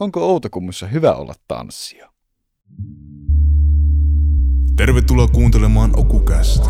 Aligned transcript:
Onko 0.00 0.20
Outokummussa 0.20 0.86
hyvä 0.86 1.14
olla 1.14 1.34
tanssia? 1.48 2.12
Tervetuloa 4.76 5.28
kuuntelemaan 5.28 5.98
Okukästä. 5.98 6.68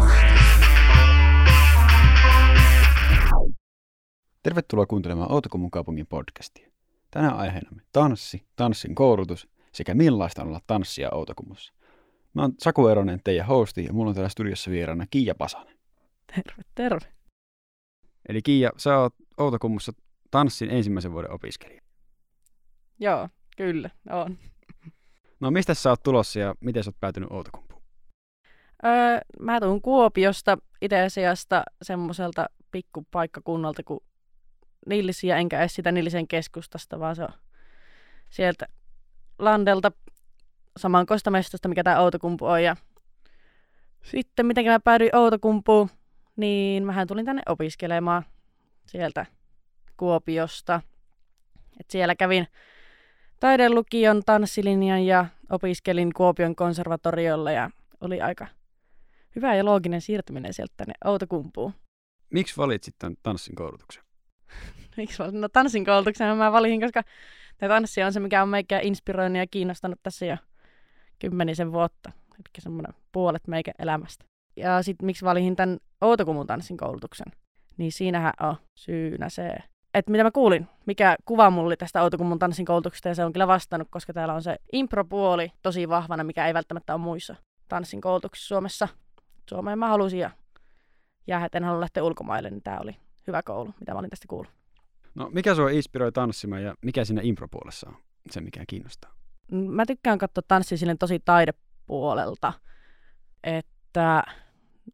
Tervetuloa 4.43 4.87
kuuntelemaan 4.87 5.33
Outokummun 5.33 5.71
kaupungin 5.71 6.07
podcastia. 6.07 6.71
Tänään 7.11 7.37
aiheenamme 7.37 7.83
tanssi, 7.93 8.47
tanssin 8.57 8.95
koulutus 8.95 9.49
sekä 9.73 9.95
millaista 9.95 10.43
on 10.43 10.49
olla 10.49 10.61
tanssia 10.67 11.09
Outokummussa. 11.13 11.73
Mä 12.35 12.43
oon 12.43 12.53
Saku 12.59 12.89
Eronen, 12.89 13.21
teidän 13.25 13.47
hosti, 13.47 13.85
ja 13.85 13.93
mulla 13.93 14.09
on 14.09 14.15
täällä 14.15 14.29
studiossa 14.29 14.71
vieraana 14.71 15.07
Kiia 15.11 15.35
Pasanen. 15.35 15.77
Terve, 16.27 16.63
terve. 16.75 17.13
Eli 18.29 18.43
Kiia, 18.43 18.71
sä 18.77 18.99
oot 18.99 19.15
Outokummussa 19.39 19.93
tanssin 20.31 20.71
ensimmäisen 20.71 21.13
vuoden 21.13 21.31
opiskelija. 21.31 21.86
Joo, 23.01 23.29
kyllä, 23.57 23.91
on. 24.11 24.39
No 25.41 25.51
mistä 25.51 25.75
sä 25.75 25.91
oot 25.91 26.03
tulossa 26.03 26.39
ja 26.39 26.55
miten 26.61 26.85
sä 26.85 26.89
oot 26.89 27.01
päätynyt 27.01 27.31
Outokumpuun? 27.31 27.83
Öö, 28.85 29.21
mä 29.41 29.61
tuun 29.61 29.83
Kuopiosta 29.83 30.59
itse 30.83 31.05
asiassa 31.05 31.63
semmoiselta 31.83 32.47
pikkupaikkakunnalta 32.71 33.83
kuin 33.83 34.01
Nillisiä, 34.87 35.37
enkä 35.37 35.61
edes 35.61 35.75
sitä 35.75 35.93
Nillisen 35.93 36.29
keskustasta, 36.29 37.01
vaan 37.01 37.17
se 37.17 37.23
on 37.23 37.33
sieltä 38.31 38.67
Landelta 39.39 39.93
samankoista 40.77 41.31
mestasta, 41.31 41.69
mikä 41.69 41.83
tämä 41.83 42.01
Outokumpu 42.01 42.47
on. 42.47 42.63
Ja 42.63 42.77
sitten 44.03 44.47
miten 44.47 44.65
mä 44.65 44.81
päädyin 44.81 45.17
Outokumpuun, 45.17 45.91
niin 46.37 46.87
mähän 46.87 47.07
tulin 47.07 47.27
tänne 47.27 47.43
opiskelemaan 47.47 48.23
sieltä 48.87 49.27
Kuopiosta. 49.97 50.81
Et 51.81 51.91
siellä 51.91 52.15
kävin 52.15 52.49
taidelukion 53.41 54.23
tanssilinjan 54.27 55.07
ja 55.07 55.27
opiskelin 55.51 56.13
Kuopion 56.13 56.57
konservatoriolla 56.57 57.53
ja 57.53 57.71
oli 58.01 58.21
aika 58.21 58.47
hyvä 59.37 59.55
ja 59.55 59.65
looginen 59.65 60.01
siirtyminen 60.01 60.55
sieltä 60.55 60.75
tänne 60.77 60.95
Outokumpuun. 61.05 61.75
Miksi 62.31 62.57
valitsit 62.57 62.95
tämän 62.99 63.17
tanssin 63.23 63.55
koulutuksen? 63.55 64.03
Miksi 64.97 65.19
valitsin? 65.19 65.41
No 65.41 65.49
tanssin 65.49 65.85
koulutuksen 65.85 66.37
mä 66.37 66.53
valitin, 66.53 66.81
koska 66.81 67.03
tämä 67.59 67.75
tanssi 67.75 68.03
on 68.03 68.13
se, 68.13 68.21
mikä 68.21 68.43
on 68.43 68.49
meikä 68.49 68.81
inspiroinut 68.81 69.39
ja 69.39 69.47
kiinnostanut 69.47 69.99
tässä 70.03 70.27
jo 70.27 70.37
kymmenisen 71.19 71.73
vuotta. 71.73 72.13
Eli 72.35 72.43
semmoinen 72.59 72.95
puolet 73.13 73.49
meikä 73.49 73.73
elämästä. 73.79 74.25
Ja 74.57 74.83
sitten 74.83 75.07
miksi 75.07 75.25
valitin 75.25 75.57
tämän 75.57 75.79
Outokumun 76.01 76.47
tanssin 76.47 76.77
koulutuksen? 76.77 77.27
Niin 77.77 77.93
siinähän 77.93 78.33
on 78.41 78.57
syynä 78.75 79.29
se, 79.29 79.57
että 79.97 80.11
mitä 80.11 80.25
mä 80.25 80.31
kuulin, 80.31 80.69
mikä 80.87 81.17
kuva 81.25 81.51
mulla 81.51 81.67
oli 81.67 81.77
tästä 81.77 82.03
Outokummun 82.03 82.39
tanssin 82.39 82.67
koulutuksesta, 82.67 83.09
ja 83.09 83.15
se 83.15 83.25
on 83.25 83.33
kyllä 83.33 83.47
vastannut, 83.47 83.89
koska 83.91 84.13
täällä 84.13 84.35
on 84.35 84.43
se 84.43 84.57
impropuoli 84.73 85.53
tosi 85.63 85.89
vahvana, 85.89 86.25
mikä 86.25 86.47
ei 86.47 86.55
välttämättä 86.55 86.95
ole 86.95 87.03
muissa 87.03 87.37
tanssin 87.69 88.01
koulutuksissa 88.01 88.49
Suomessa. 88.49 88.89
Suomeen 89.49 89.79
mä 89.79 89.89
halusin 89.89 90.19
ja 90.19 90.31
jäädä, 91.27 91.49
en 91.55 91.65
halua 91.65 91.81
lähteä 91.81 92.05
ulkomaille, 92.05 92.51
niin 92.51 92.63
tämä 92.63 92.79
oli 92.79 92.97
hyvä 93.27 93.43
koulu, 93.43 93.75
mitä 93.81 93.93
mä 93.93 93.99
olin 93.99 94.11
tästä 94.11 94.27
kuullut. 94.29 94.53
No 95.15 95.31
mikä 95.33 95.55
sua 95.55 95.71
inspiroi 95.71 96.13
tanssimaan 96.13 96.63
ja 96.63 96.75
mikä 96.83 97.05
siinä 97.05 97.21
impropuolessa 97.25 97.89
on 97.89 97.97
se, 98.31 98.41
mikä 98.41 98.65
kiinnostaa? 98.67 99.15
Mä 99.53 99.87
tykkään 99.87 100.19
katsoa 100.19 100.43
tanssia 100.49 100.79
silleen 100.79 100.99
tosi 100.99 101.19
taidepuolelta, 101.25 102.53
että 103.45 104.23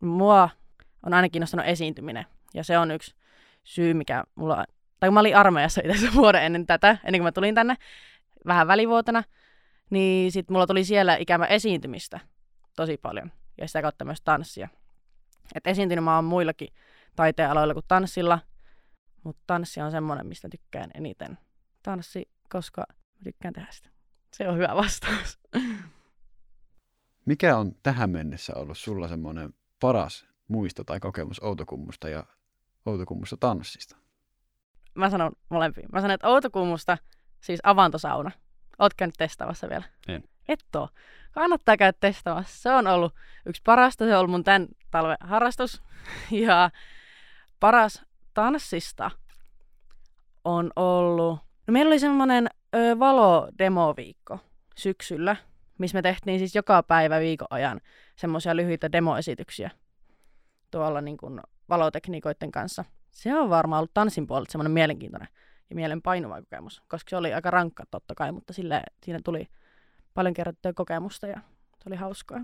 mua 0.01 0.51
on 1.07 1.15
aina 1.15 1.29
kiinnostanut 1.29 1.67
esiintyminen. 1.67 2.27
Ja 2.55 2.65
se 2.65 2.79
on 2.79 2.91
yksi 2.91 3.15
syy, 3.65 3.95
mikä 3.95 4.25
mulla 4.35 4.65
tai 5.03 5.07
kun 5.09 5.15
mä 5.15 5.21
olin 5.21 5.37
armeijassa 5.37 5.81
itse 5.85 6.09
vuoden 6.21 6.43
ennen 6.43 6.67
tätä, 6.67 6.89
ennen 7.05 7.21
kuin 7.21 7.23
mä 7.23 7.33
tulin 7.33 7.55
tänne 7.55 7.77
vähän 8.47 8.67
välivuotena, 8.67 9.25
niin 9.91 10.33
sitten 10.33 10.55
mulla 10.55 10.67
tuli 10.67 10.85
siellä 10.85 11.17
ikävä 11.17 11.47
esiintymistä 11.47 12.21
tosi 12.77 12.97
paljon 12.97 13.33
ja 13.59 13.67
sitä 13.67 13.83
kautta 13.83 14.05
myös 14.05 14.21
tanssia. 14.25 14.69
Et 15.55 15.67
esiintynyt 15.67 16.05
mä 16.05 16.15
oon 16.15 16.25
muillakin 16.25 16.69
taiteenaloilla 17.17 17.75
kuin 17.75 17.85
tanssilla, 17.89 18.39
mutta 19.25 19.43
tanssi 19.47 19.81
on 19.81 19.91
semmoinen, 19.91 20.27
mistä 20.27 20.49
tykkään 20.49 20.91
eniten. 20.95 21.39
Tanssi, 21.83 22.29
koska 22.49 22.85
mä 22.91 23.25
tykkään 23.25 23.55
tehdä 23.55 23.69
sitä. 23.71 23.89
Se 24.33 24.49
on 24.49 24.57
hyvä 24.57 24.77
vastaus. 24.77 25.39
Mikä 27.27 27.57
on 27.57 27.73
tähän 27.83 28.11
mennessä 28.11 28.53
ollut 28.57 28.79
sulla 28.79 29.09
semmoinen 29.09 29.55
paras 29.81 30.27
muisto 30.49 30.85
tai 30.85 31.01
kokemus 31.01 31.41
Outokummusta 31.43 32.09
ja 32.09 32.27
Outokummusta 32.87 33.37
tanssista? 33.37 34.02
Mä 34.95 35.11
sanon 35.11 35.33
molempia. 35.49 35.89
Mä 35.93 36.01
sanon, 36.01 36.15
että 36.15 36.29
Outokummusta, 36.29 36.99
siis 37.41 37.61
avantosauna. 37.63 38.31
Oot 38.79 38.95
käynyt 38.95 39.15
testaamassa 39.19 39.69
vielä? 39.69 39.85
En. 40.09 40.25
Et 40.49 40.65
oo. 40.77 40.89
Kannattaa 41.33 41.77
käydä 41.77 41.99
testaamassa. 42.01 42.63
Se 42.63 42.71
on 42.71 42.87
ollut 42.87 43.15
yksi 43.47 43.63
parasta. 43.65 44.05
Se 44.05 44.15
on 44.15 44.19
ollut 44.19 44.31
mun 44.31 44.45
tämän 44.45 44.69
talven 44.91 45.17
harrastus. 45.21 45.83
Ja 46.31 46.71
paras 47.61 48.03
tanssista 48.35 49.11
on 50.45 50.71
ollut... 50.77 51.39
No 51.67 51.73
meillä 51.73 51.89
oli 51.89 51.99
semmoinen 51.99 52.49
valo-demoviikko 52.99 54.39
syksyllä, 54.77 55.37
missä 55.79 55.99
me 55.99 56.03
tehtiin 56.03 56.39
siis 56.39 56.55
joka 56.55 56.83
päivä 56.83 57.21
viikon 57.21 57.47
ajan 57.51 57.81
semmoisia 58.17 58.57
lyhyitä 58.57 58.93
demoesityksiä 58.93 59.71
tuolla 60.71 61.01
niin 61.01 61.17
kuin 61.17 61.41
valotekniikoiden 61.69 62.53
kanssa. 62.53 62.85
Se 63.13 63.35
on 63.35 63.51
varmaan 63.51 63.79
ollut 63.79 63.95
tanssin 63.95 64.27
puolelta 64.27 64.53
semmoinen 64.53 64.73
mielenkiintoinen 64.73 65.29
ja 65.71 65.77
mielen 65.77 66.03
painuva 66.03 66.43
kokemus, 66.43 66.83
koska 66.89 67.11
se 67.11 67.17
oli 67.17 67.35
aika 67.35 67.51
rankka 67.51 67.85
totta 67.91 68.15
kai, 68.15 68.33
mutta 68.33 68.53
sille, 68.53 68.83
siinä 69.05 69.21
tuli 69.25 69.49
paljon 70.15 70.35
kerrottua 70.35 70.73
kokemusta 70.73 71.27
ja 71.27 71.41
se 71.79 71.89
oli 71.89 71.97
hauskaa. 71.97 72.39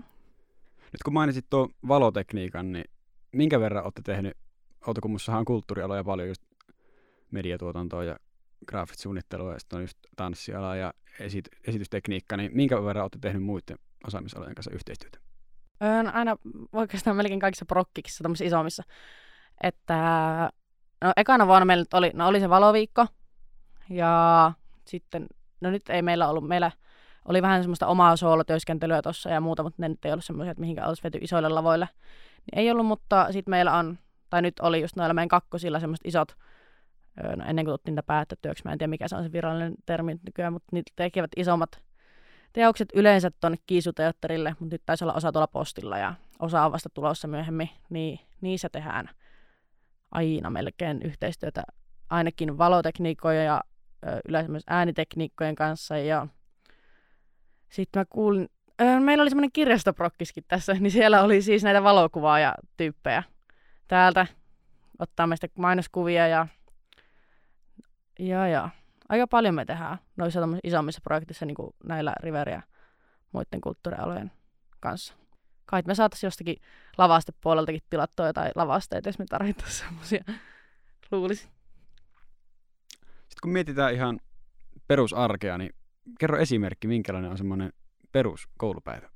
Nyt 0.91 1.03
kun 1.05 1.13
mainitsit 1.13 1.45
tuon 1.49 1.69
valotekniikan, 1.87 2.71
niin 2.71 2.85
minkä 3.31 3.59
verran 3.59 3.83
olette 3.83 4.01
tehnyt, 4.01 4.37
Outokummussahan 4.87 5.39
on 5.39 5.45
kulttuurialoja 5.45 6.03
paljon, 6.03 6.27
just 6.27 6.41
mediatuotantoa 7.31 8.03
ja 8.03 8.17
graafista 8.65 9.01
suunnittelua 9.01 9.53
ja 9.53 9.59
sitten 9.59 9.77
on 9.77 9.83
just 9.83 9.97
tanssiala 10.15 10.75
ja 10.75 10.93
esit- 11.19 11.59
esitystekniikka, 11.67 12.37
niin 12.37 12.51
minkä 12.53 12.83
verran 12.83 13.03
olette 13.03 13.19
tehnyt 13.21 13.43
muiden 13.43 13.77
osaamisalojen 14.07 14.55
kanssa 14.55 14.71
yhteistyötä? 14.71 15.19
Öö, 15.83 16.03
no 16.03 16.11
aina 16.13 16.37
oikeastaan 16.73 17.15
melkein 17.17 17.39
kaikissa 17.39 17.65
prokkikissa, 17.65 18.23
tämmöisissä 18.23 18.45
isommissa. 18.45 18.83
Että 19.63 19.95
no 21.01 21.13
ekana 21.17 21.47
vuonna 21.47 21.65
meillä 21.65 21.85
oli, 21.93 22.11
no 22.13 22.27
oli 22.27 22.39
se 22.39 22.49
valoviikko 22.49 23.07
ja 23.89 24.51
sitten, 24.85 25.27
no 25.61 25.71
nyt 25.71 25.89
ei 25.89 26.01
meillä 26.01 26.27
ollut, 26.27 26.47
meillä 26.47 26.71
oli 27.25 27.41
vähän 27.41 27.63
semmoista 27.63 27.87
omaa 27.87 28.15
soolotyöskentelyä 28.15 29.01
tuossa 29.01 29.29
ja 29.29 29.41
muuta, 29.41 29.63
mutta 29.63 29.81
ne 29.81 29.89
nyt 29.89 30.05
ei 30.05 30.11
ollut 30.11 30.25
semmoisia, 30.25 30.51
että 30.51 30.61
mihinkä 30.61 30.85
olisi 30.85 31.03
vety 31.03 31.17
isoille 31.21 31.49
lavoille. 31.49 31.89
Niin 32.37 32.59
ei 32.59 32.71
ollut, 32.71 32.85
mutta 32.85 33.27
sitten 33.31 33.51
meillä 33.51 33.73
on, 33.73 33.99
tai 34.29 34.41
nyt 34.41 34.59
oli 34.59 34.81
just 34.81 34.95
noilla 34.95 35.13
meidän 35.13 35.29
kakkosilla 35.29 35.79
semmoiset 35.79 36.05
isot, 36.05 36.35
no 37.35 37.45
ennen 37.47 37.65
kuin 37.65 37.73
tuttiin 37.73 37.91
niitä 37.91 38.03
päättötyöksi, 38.03 38.63
mä 38.65 38.71
en 38.71 38.77
tiedä 38.77 38.89
mikä 38.89 39.07
se 39.07 39.15
on 39.15 39.23
se 39.23 39.31
virallinen 39.31 39.73
termi 39.85 40.19
nykyään, 40.25 40.53
mutta 40.53 40.67
niitä 40.71 40.91
tekevät 40.95 41.31
isommat 41.37 41.81
teokset 42.53 42.89
yleensä 42.93 43.31
tuonne 43.31 43.57
kiisuteatterille, 43.67 44.55
mutta 44.59 44.75
nyt 44.75 44.81
taisi 44.85 45.03
olla 45.03 45.13
osa 45.13 45.31
tuolla 45.31 45.47
postilla 45.47 45.97
ja 45.97 46.13
osa 46.39 46.65
on 46.65 46.71
vasta 46.71 46.89
tulossa 46.89 47.27
myöhemmin, 47.27 47.69
niin 47.89 48.19
niissä 48.41 48.69
tehdään 48.69 49.09
aina 50.11 50.49
melkein 50.49 51.01
yhteistyötä 51.01 51.63
ainakin 52.09 52.57
valotekniikkojen 52.57 53.45
ja 53.45 53.61
yleensä 54.29 54.51
myös 54.51 54.63
äänitekniikkojen 54.67 55.55
kanssa. 55.55 55.97
Ja 55.97 56.27
sitten 57.69 57.99
mä 57.99 58.05
kuulin, 58.09 58.49
meillä 58.99 59.21
oli 59.21 59.29
semmoinen 59.29 59.51
kirjastoprokkiskin 59.51 60.43
tässä, 60.47 60.73
niin 60.79 60.91
siellä 60.91 61.23
oli 61.23 61.41
siis 61.41 61.63
näitä 61.63 61.83
valokuvaaja-tyyppejä 61.83 63.23
täältä 63.87 64.27
ottaa 64.99 65.27
meistä 65.27 65.47
mainoskuvia 65.55 66.27
ja, 66.27 66.47
ja, 68.19 68.47
ja 68.47 68.69
aika 69.09 69.27
paljon 69.27 69.55
me 69.55 69.65
tehdään 69.65 69.97
noissa 70.17 70.39
isommissa 70.63 71.01
projekteissa 71.03 71.45
niin 71.45 71.55
kuin 71.55 71.75
näillä 71.83 72.13
River 72.19 72.49
ja 72.49 72.61
muiden 73.31 73.61
kulttuurialojen 73.61 74.31
kanssa. 74.79 75.18
Kai 75.69 75.83
me 75.87 75.95
saataisiin 75.95 76.27
jostakin 76.27 76.57
lavastepuoleltakin 76.97 77.81
tilattua 77.89 78.27
jotain 78.27 78.51
lavasteita, 78.55 79.09
jos 79.09 79.19
me 79.19 79.25
tarvittaisiin 79.29 79.87
semmoisia, 79.87 80.23
luulisin. 81.11 81.49
Sitten 82.99 83.41
kun 83.41 83.51
mietitään 83.51 83.93
ihan 83.93 84.19
perusarkea, 84.87 85.57
niin 85.57 85.69
kerro 86.19 86.37
esimerkki, 86.37 86.87
minkälainen 86.87 87.31
on 87.31 87.37
semmoinen 87.37 87.73
peruskoulupäivä? 88.11 89.09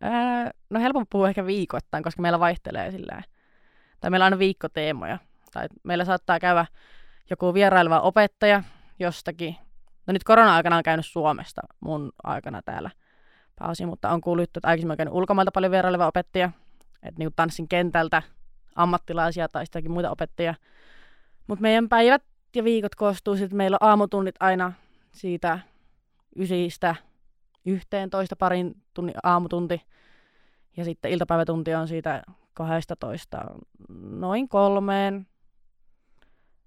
Ää, 0.00 0.50
no 0.70 0.80
helpompi 0.80 1.08
puhua 1.10 1.28
ehkä 1.28 1.46
viikoittain, 1.46 2.02
koska 2.02 2.22
meillä 2.22 2.40
vaihtelee 2.40 2.90
sillä 2.90 3.22
Tai 4.00 4.10
meillä 4.10 4.24
on 4.24 4.26
aina 4.26 4.38
viikkoteemoja. 4.38 5.18
Tai 5.52 5.68
meillä 5.82 6.04
saattaa 6.04 6.38
käydä 6.38 6.66
joku 7.30 7.54
vieraileva 7.54 8.00
opettaja 8.00 8.62
jostakin. 8.98 9.56
No 10.06 10.12
nyt 10.12 10.24
korona-aikana 10.24 10.76
on 10.76 10.82
käynyt 10.82 11.06
Suomesta 11.06 11.60
mun 11.80 12.12
aikana 12.22 12.62
täällä 12.62 12.90
pääosin, 13.60 13.88
mutta 13.88 14.10
on 14.10 14.20
kuullut, 14.20 14.44
että 14.44 14.60
aikaisemmin 14.62 15.08
on 15.08 15.14
ulkomailta 15.14 15.52
paljon 15.52 15.72
vieraileva 15.72 16.06
opettaja, 16.06 16.50
että 17.02 17.18
niin 17.18 17.30
tanssin 17.36 17.68
kentältä 17.68 18.22
ammattilaisia 18.74 19.48
tai 19.48 19.66
sitäkin 19.66 19.90
muita 19.90 20.10
opettajia. 20.10 20.54
Mutta 21.46 21.62
meidän 21.62 21.88
päivät 21.88 22.22
ja 22.54 22.64
viikot 22.64 22.94
koostuu 22.94 23.36
sitten, 23.36 23.56
meillä 23.56 23.78
on 23.80 23.88
aamutunnit 23.88 24.34
aina 24.40 24.72
siitä 25.12 25.58
ysistä 26.36 26.94
yhteen 27.66 28.10
toista 28.10 28.36
parin 28.36 28.74
tunni, 28.94 29.12
aamutunti. 29.22 29.82
Ja 30.76 30.84
sitten 30.84 31.10
iltapäivätunti 31.10 31.74
on 31.74 31.88
siitä 31.88 32.22
12 32.54 33.44
noin 33.98 34.48
kolmeen. 34.48 35.26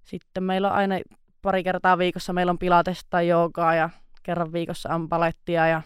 Sitten 0.04 0.44
meillä 0.44 0.68
on 0.68 0.76
aina 0.76 0.96
pari 1.42 1.64
kertaa 1.64 1.98
viikossa 1.98 2.34
meillä 2.34 2.50
on 2.50 2.60
pilatesta 2.60 3.22
joogaa 3.22 3.76
ja 3.76 3.90
kerran 4.24 4.54
viikossa 4.54 4.96
on 4.96 5.10
palettia 5.10 5.68
ja 5.68 5.82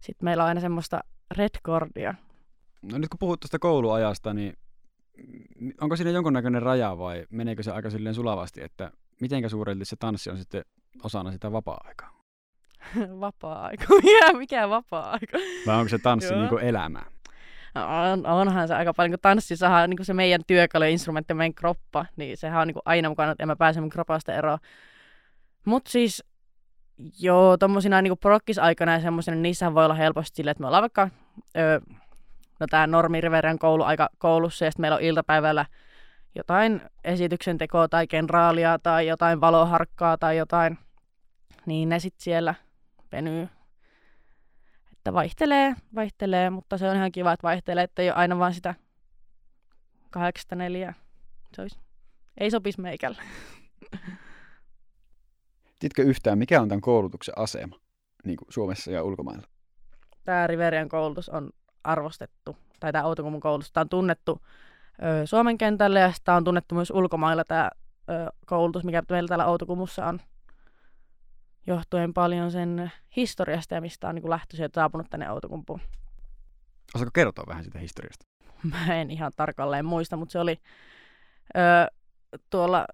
sitten 0.00 0.24
meillä 0.24 0.42
on 0.42 0.48
aina 0.48 0.60
semmoista 0.60 1.00
redcordia. 1.36 2.14
No 2.82 2.98
nyt 2.98 3.08
kun 3.08 3.18
puhut 3.18 3.40
tuosta 3.40 3.58
kouluajasta, 3.58 4.34
niin 4.34 4.54
onko 5.80 5.96
siinä 5.96 6.10
jonkunnäköinen 6.10 6.62
raja 6.62 6.98
vai 6.98 7.26
meneekö 7.30 7.62
se 7.62 7.70
aika 7.70 7.90
silleen 7.90 8.14
sulavasti, 8.14 8.62
että 8.62 8.90
mitenkä 9.20 9.48
suurelti 9.48 9.84
se 9.84 9.96
tanssi 9.96 10.30
on 10.30 10.38
sitten 10.38 10.64
osana 11.02 11.32
sitä 11.32 11.52
vapaa-aikaa? 11.52 12.18
vapaa-aika. 13.20 13.84
Mikä, 14.04 14.32
mikä 14.32 14.68
vapaa-aika? 14.68 15.38
Vai 15.66 15.76
onko 15.76 15.88
se 15.88 15.98
tanssi 15.98 16.34
niin 16.34 16.48
kuin 16.48 16.64
elämä? 16.64 17.02
On, 18.12 18.26
onhan 18.26 18.68
se 18.68 18.74
aika 18.74 18.94
paljon, 18.94 19.18
kun 19.22 19.30
on 19.30 19.90
niin 19.90 20.04
se 20.04 20.14
meidän 20.14 20.40
työkalu 20.46 20.84
ja 20.84 20.90
instrumentti, 20.90 21.34
meidän 21.34 21.54
kroppa, 21.54 22.06
niin 22.16 22.36
sehän 22.36 22.60
on 22.60 22.66
niin 22.66 22.76
aina 22.84 23.08
mukana, 23.08 23.32
että 23.32 23.42
en 23.44 23.48
mä 23.48 23.56
pääse 23.56 23.80
mun 23.80 23.90
kropasta 23.90 24.34
eroon. 24.34 24.58
Mutta 25.64 25.90
siis, 25.90 26.24
joo, 27.18 27.56
tommosina 27.56 28.02
niin 28.02 28.18
prokkisaikana 28.18 28.92
ja 28.92 29.00
semmosina, 29.00 29.34
niin 29.34 29.42
niissä 29.42 29.74
voi 29.74 29.84
olla 29.84 29.94
helposti 29.94 30.36
silleen, 30.36 30.50
että 30.50 30.60
me 30.60 30.66
ollaan 30.66 30.82
vaikka, 30.82 31.08
ö, 31.56 31.80
no 32.60 32.66
tää 32.70 32.86
normi 32.86 33.20
Riverian 33.20 33.58
koulu 33.58 33.82
aika 33.82 34.08
koulussa, 34.18 34.64
ja 34.64 34.70
sitten 34.70 34.82
meillä 34.82 34.96
on 34.96 35.02
iltapäivällä 35.02 35.66
jotain 36.34 36.82
esityksen 37.04 37.58
tekoa 37.58 37.88
tai 37.88 38.06
kenraalia 38.06 38.78
tai 38.82 39.06
jotain 39.06 39.40
valoharkkaa 39.40 40.18
tai 40.18 40.36
jotain, 40.36 40.78
niin 41.66 41.88
ne 41.88 41.98
sitten 41.98 42.22
siellä 42.22 42.54
venyy 43.12 43.48
että 45.08 45.12
vaihtelee, 45.12 45.74
vaihtelee, 45.94 46.50
mutta 46.50 46.78
se 46.78 46.90
on 46.90 46.96
ihan 46.96 47.12
kiva, 47.12 47.32
että 47.32 47.42
vaihtelee, 47.42 47.84
että 47.84 48.02
ei 48.02 48.08
ole 48.08 48.16
aina 48.16 48.38
vaan 48.38 48.54
sitä 48.54 48.74
kahdeksasta 50.10 50.56
neljää. 50.56 50.94
Se 51.54 51.62
olisi, 51.62 51.78
ei 52.38 52.50
sopisi 52.50 52.80
meikällä. 52.80 53.22
Tiedätkö 55.78 56.02
yhtään, 56.02 56.38
mikä 56.38 56.60
on 56.60 56.68
tämän 56.68 56.80
koulutuksen 56.80 57.38
asema 57.38 57.76
niin 58.24 58.36
kuin 58.36 58.52
Suomessa 58.52 58.90
ja 58.90 59.02
ulkomailla? 59.02 59.46
Tämä 60.24 60.46
Riverian 60.46 60.88
koulutus 60.88 61.28
on 61.28 61.50
arvostettu, 61.84 62.56
tai 62.80 62.92
tämä 62.92 63.04
Outokummun 63.04 63.40
koulutus, 63.40 63.72
tämä 63.72 63.82
on 63.82 63.88
tunnettu 63.88 64.40
ö, 65.02 65.26
Suomen 65.26 65.58
kentällä 65.58 66.00
ja 66.00 66.12
sitä 66.12 66.34
on 66.34 66.44
tunnettu 66.44 66.74
myös 66.74 66.90
ulkomailla 66.90 67.44
tämä 67.44 67.70
ö, 68.10 68.32
koulutus, 68.46 68.84
mikä 68.84 69.02
meillä 69.10 69.28
täällä 69.28 69.46
Outokummussa 69.46 70.06
on 70.06 70.20
johtuen 71.66 72.14
paljon 72.14 72.50
sen 72.50 72.92
historiasta 73.16 73.74
ja 73.74 73.80
mistä 73.80 74.08
on 74.08 74.14
niin 74.14 74.30
lähtöisin 74.30 74.62
ja 74.62 74.68
saapunut 74.74 75.10
tänne 75.10 75.30
Outokumpuun. 75.30 75.80
Osaatko 76.94 77.10
kertoa 77.14 77.44
vähän 77.48 77.64
siitä 77.64 77.78
historiasta? 77.78 78.26
Mä 78.86 78.94
en 78.94 79.10
ihan 79.10 79.32
tarkalleen 79.36 79.84
muista, 79.84 80.16
mutta 80.16 80.32
se 80.32 80.38
oli 80.38 80.60
ö, 81.56 81.94
tuolla 82.50 82.86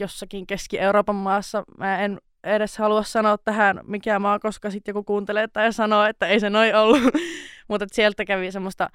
jossakin 0.00 0.46
Keski-Euroopan 0.46 1.16
maassa. 1.16 1.64
Mä 1.78 1.98
en 1.98 2.20
edes 2.44 2.78
halua 2.78 3.02
sanoa 3.02 3.38
tähän 3.38 3.80
mikä 3.86 4.18
maa, 4.18 4.38
koska 4.38 4.70
sitten 4.70 4.92
joku 4.92 5.04
kuuntelee 5.04 5.48
tai 5.48 5.72
sanoo, 5.72 6.04
että 6.04 6.26
ei 6.26 6.40
se 6.40 6.50
noin 6.50 6.76
ollut. 6.76 7.02
mutta 7.68 7.86
sieltä 7.92 8.24
kävi 8.24 8.52
semmoista 8.52 8.90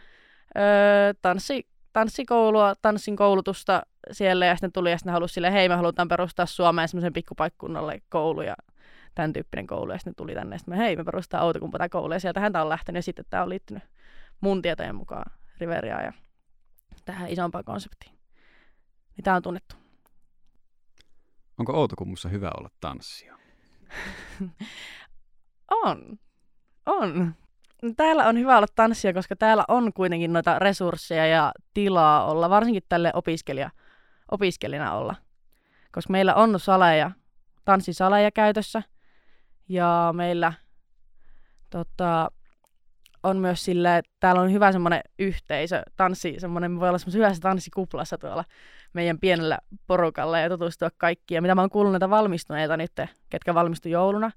ö, 0.58 0.60
tanssi, 1.22 1.68
tanssikoulua, 1.94 2.74
tanssin 2.82 3.16
koulutusta 3.16 3.82
siellä 4.12 4.46
ja 4.46 4.56
sitten 4.56 4.72
tuli 4.72 4.92
ja 4.92 4.98
sitten 4.98 5.14
halusi 5.14 5.34
silleen, 5.34 5.54
hei 5.54 5.70
me 5.70 5.76
halutaan 5.76 6.08
perustaa 6.08 6.46
Suomeen 6.46 6.88
semmoisen 6.88 7.14
pikkupaikkunnalle 7.14 8.02
koulu 8.10 8.42
ja 8.42 8.56
tämän 9.16 9.34
tyyppinen 9.34 9.68
koulu 9.68 9.92
ja 9.92 9.98
sitten 9.98 10.16
tuli 10.16 10.34
tänne 10.34 10.56
ja 10.56 10.60
sitten 10.60 10.78
hei 10.78 10.96
me 10.96 11.04
perustaa 11.04 11.44
Outokumpu 11.44 11.78
tämä 11.78 11.90
koulu 11.90 12.14
ja 12.14 12.20
sieltähän 12.20 12.52
tämä 12.52 12.64
on 12.64 12.70
lähtenyt 12.70 12.98
ja 12.98 13.04
sitten 13.04 13.26
tämä 13.30 13.44
on 13.44 13.50
liittynyt 13.50 13.84
mun 14.42 14.62
tietojen 14.62 14.96
mukaan 14.96 15.32
Riveriaan 15.58 16.04
ja 16.04 16.14
tähän 17.06 17.30
isompaan 17.30 17.64
konseptiin. 17.64 18.12
Niin 19.16 19.24
tämä 19.24 19.36
on 19.36 19.44
tunnettu. 19.44 19.83
Onko 21.60 21.74
Outokummussa 21.74 22.30
hyvä 22.30 22.52
olla 22.58 22.70
tanssia? 22.80 23.38
On. 25.86 26.20
On. 26.86 27.36
Täällä 27.96 28.28
on 28.28 28.38
hyvä 28.38 28.58
olla 28.58 28.68
tanssia, 28.76 29.14
koska 29.14 29.36
täällä 29.36 29.66
on 29.68 29.94
kuitenkin 29.94 30.34
noita 30.34 30.60
resursseja 30.60 31.26
ja 31.26 31.52
tilaa 31.74 32.32
olla, 32.32 32.50
varsinkin 32.50 32.84
tälle 32.90 33.12
opiskelija, 33.14 33.70
opiskelijana 34.32 34.94
olla. 34.94 35.16
Koska 35.92 36.12
meillä 36.12 36.36
on 36.36 36.60
saleja, 36.60 37.12
tanssisaleja 37.66 38.32
käytössä 38.32 38.84
ja 39.70 40.14
meillä 40.16 40.54
tota, 41.70 42.32
on 43.24 43.38
myös 43.38 43.66
sille, 43.66 43.98
että 43.98 44.12
täällä 44.20 44.42
on 44.42 44.52
hyvä 44.52 44.72
semmoinen 44.72 45.02
yhteisö, 45.20 45.84
tanssi, 45.96 46.36
semmoinen, 46.38 46.72
me 46.72 46.80
voi 46.80 46.90
olla 46.90 46.98
semmoisessa 46.98 47.26
hyvässä 47.26 47.42
tanssikuplassa 47.42 48.18
tuolla 48.18 48.44
meidän 48.94 49.20
pienellä 49.20 49.60
porukalla 49.88 50.40
ja 50.40 50.50
tutustua 50.50 50.90
kaikkia. 50.98 51.42
Mitä 51.42 51.56
mä 51.56 51.62
oon 51.62 51.70
kuullut 51.70 51.92
näitä 51.92 52.10
valmistuneita 52.10 52.78
nyt, 52.78 52.92
ketkä 53.30 53.54
valmistu 53.54 53.90
jouluna 53.90 54.32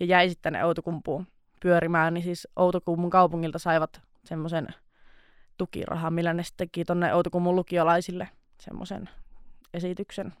ja 0.00 0.06
jäi 0.06 0.28
sitten 0.28 0.42
tänne 0.42 0.64
Outokumpuun 0.64 1.26
pyörimään, 1.60 2.14
niin 2.14 2.24
siis 2.24 2.48
Outokummun 2.56 3.10
kaupungilta 3.10 3.58
saivat 3.58 4.00
semmoisen 4.24 4.66
tukirahan, 5.56 6.12
millä 6.12 6.34
ne 6.34 6.42
sitten 6.42 6.68
teki 6.68 6.84
tonne 6.84 7.14
Outokummun 7.14 7.56
lukiolaisille 7.56 8.28
semmoisen 8.60 9.08
esityksen. 9.74 10.32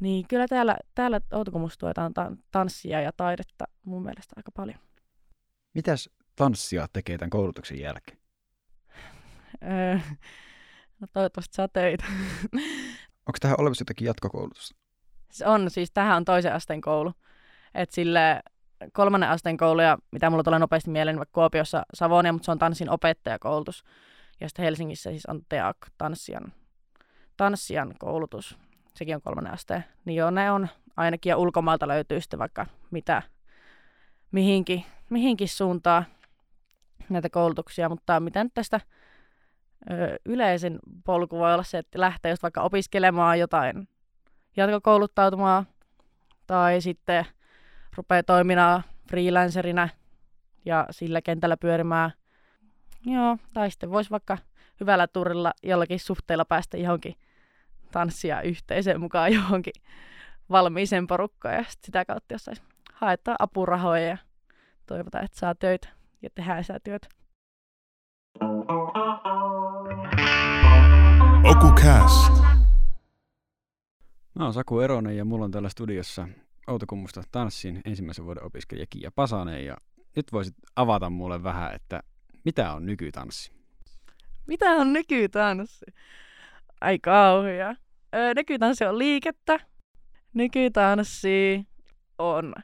Niin 0.00 0.28
kyllä 0.28 0.46
täällä, 0.48 0.76
täällä 0.94 1.20
Outokummussa 1.32 1.78
tuetaan 1.78 2.14
ta- 2.14 2.32
tanssia 2.50 3.00
ja 3.00 3.12
taidetta 3.16 3.64
mun 3.84 4.02
mielestä 4.02 4.32
aika 4.36 4.50
paljon. 4.50 4.78
Mitäs 5.74 6.10
tanssia 6.38 6.86
tekee 6.92 7.18
tämän 7.18 7.30
koulutuksen 7.30 7.80
jälkeen? 7.80 8.18
Öö, 9.62 9.98
no 11.00 11.06
toivottavasti 11.12 11.54
saa 11.54 11.68
töitä. 11.68 12.04
Onko 13.26 13.38
tähän 13.40 13.60
olemassa 13.60 13.82
jotakin 13.82 14.06
jatkokoulutusta? 14.06 14.76
Se 15.30 15.46
on, 15.46 15.70
siis 15.70 15.90
tähän 15.90 16.16
on 16.16 16.24
toisen 16.24 16.54
asteen 16.54 16.80
koulu. 16.80 17.12
Et 17.74 17.90
sille 17.90 18.42
kolmannen 18.92 19.30
asteen 19.30 19.56
koulu, 19.56 19.80
ja 19.80 19.98
mitä 20.12 20.30
mulla 20.30 20.42
tulee 20.42 20.58
nopeasti 20.58 20.90
mieleen, 20.90 21.16
vaikka 21.16 21.34
Kuopiossa 21.34 21.82
Savonia, 21.94 22.32
mutta 22.32 22.44
se 22.44 22.50
on 22.50 22.58
tanssin 22.58 22.90
opettajakoulutus. 22.90 23.84
Ja 24.40 24.48
sitten 24.48 24.64
Helsingissä 24.64 25.10
siis 25.10 25.26
on 25.26 25.40
TEAK, 25.48 25.76
tanssijan, 25.98 26.52
tanssijan 27.36 27.94
koulutus. 27.98 28.58
Sekin 28.94 29.14
on 29.14 29.22
kolmannen 29.22 29.52
asteen. 29.52 29.84
Niin 30.04 30.16
joo, 30.16 30.30
ne 30.30 30.50
on 30.50 30.68
ainakin, 30.96 31.30
ja 31.30 31.36
ulkomailta 31.36 31.88
löytyy 31.88 32.20
sitten 32.20 32.38
vaikka 32.38 32.66
mitä, 32.90 33.22
mihinkin, 34.32 34.84
mihinkin 35.10 35.48
suuntaan 35.48 36.06
näitä 37.10 37.30
koulutuksia, 37.30 37.88
mutta 37.88 38.20
mitä 38.20 38.44
nyt 38.44 38.54
tästä 38.54 38.80
ö, 39.90 40.16
yleisin 40.24 40.78
polku 41.04 41.38
voi 41.38 41.54
olla 41.54 41.62
se, 41.62 41.78
että 41.78 42.00
lähtee 42.00 42.32
just 42.32 42.42
vaikka 42.42 42.62
opiskelemaan 42.62 43.38
jotain 43.38 43.88
jatkokouluttautumaan 44.56 45.66
tai 46.46 46.80
sitten 46.80 47.24
rupeaa 47.96 48.22
toimimaan 48.22 48.82
freelancerina 49.08 49.88
ja 50.64 50.86
sillä 50.90 51.22
kentällä 51.22 51.56
pyörimään. 51.56 52.12
Joo, 53.06 53.38
tai 53.52 53.70
sitten 53.70 53.90
voisi 53.90 54.10
vaikka 54.10 54.38
hyvällä 54.80 55.06
turilla 55.06 55.52
jollakin 55.62 56.00
suhteella 56.00 56.44
päästä 56.44 56.76
johonkin 56.76 57.14
tanssia 57.90 58.42
yhteiseen 58.42 59.00
mukaan 59.00 59.32
johonkin 59.34 59.72
valmiiseen 60.50 61.06
porukkaan 61.06 61.54
ja 61.54 61.64
sit 61.68 61.84
sitä 61.84 62.04
kautta 62.04 62.34
jos 62.34 62.44
sais 62.44 62.62
haetaan 62.92 63.36
apurahoja 63.38 64.06
ja 64.06 64.18
toivotaan, 64.86 65.24
että 65.24 65.38
saa 65.38 65.54
töitä 65.54 65.88
ja 66.22 66.30
tehdään 66.34 66.64
sitä 66.64 66.80
työtä. 66.84 67.08
OkuCast. 71.44 72.32
Mä 74.34 74.44
oon 74.44 74.52
Saku 74.52 74.80
Eronen 74.80 75.16
ja 75.16 75.24
mulla 75.24 75.44
on 75.44 75.50
täällä 75.50 75.68
studiossa 75.68 76.28
Outokummusta 76.66 77.22
tanssin 77.32 77.80
ensimmäisen 77.84 78.24
vuoden 78.24 78.44
opiskelija 78.44 78.86
Kiia 78.90 79.10
Pasanen 79.14 79.64
ja 79.64 79.76
nyt 80.16 80.32
voisit 80.32 80.54
avata 80.76 81.10
mulle 81.10 81.42
vähän, 81.42 81.74
että 81.74 82.02
mitä 82.44 82.72
on 82.72 82.86
nykytanssi? 82.86 83.52
Mitä 84.46 84.70
on 84.70 84.92
nykytanssi? 84.92 85.86
Ai 86.80 86.98
kauhia. 86.98 87.74
Öö, 88.14 88.34
nykytanssi 88.34 88.84
on 88.84 88.98
liikettä. 88.98 89.60
Nykytanssi 90.34 91.66
on 92.18 92.54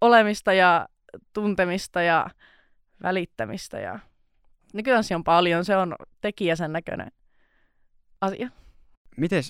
olemista 0.00 0.52
ja 0.52 0.88
tuntemista 1.32 2.02
ja 2.02 2.26
välittämistä. 3.02 3.80
Ja... 3.80 3.98
Nykytanssi 4.74 5.14
on 5.14 5.24
paljon, 5.24 5.64
se 5.64 5.76
on 5.76 5.94
tekijä 6.20 6.56
sen 6.56 6.72
näköinen 6.72 7.12
asia. 8.20 8.48
Miten 9.16 9.42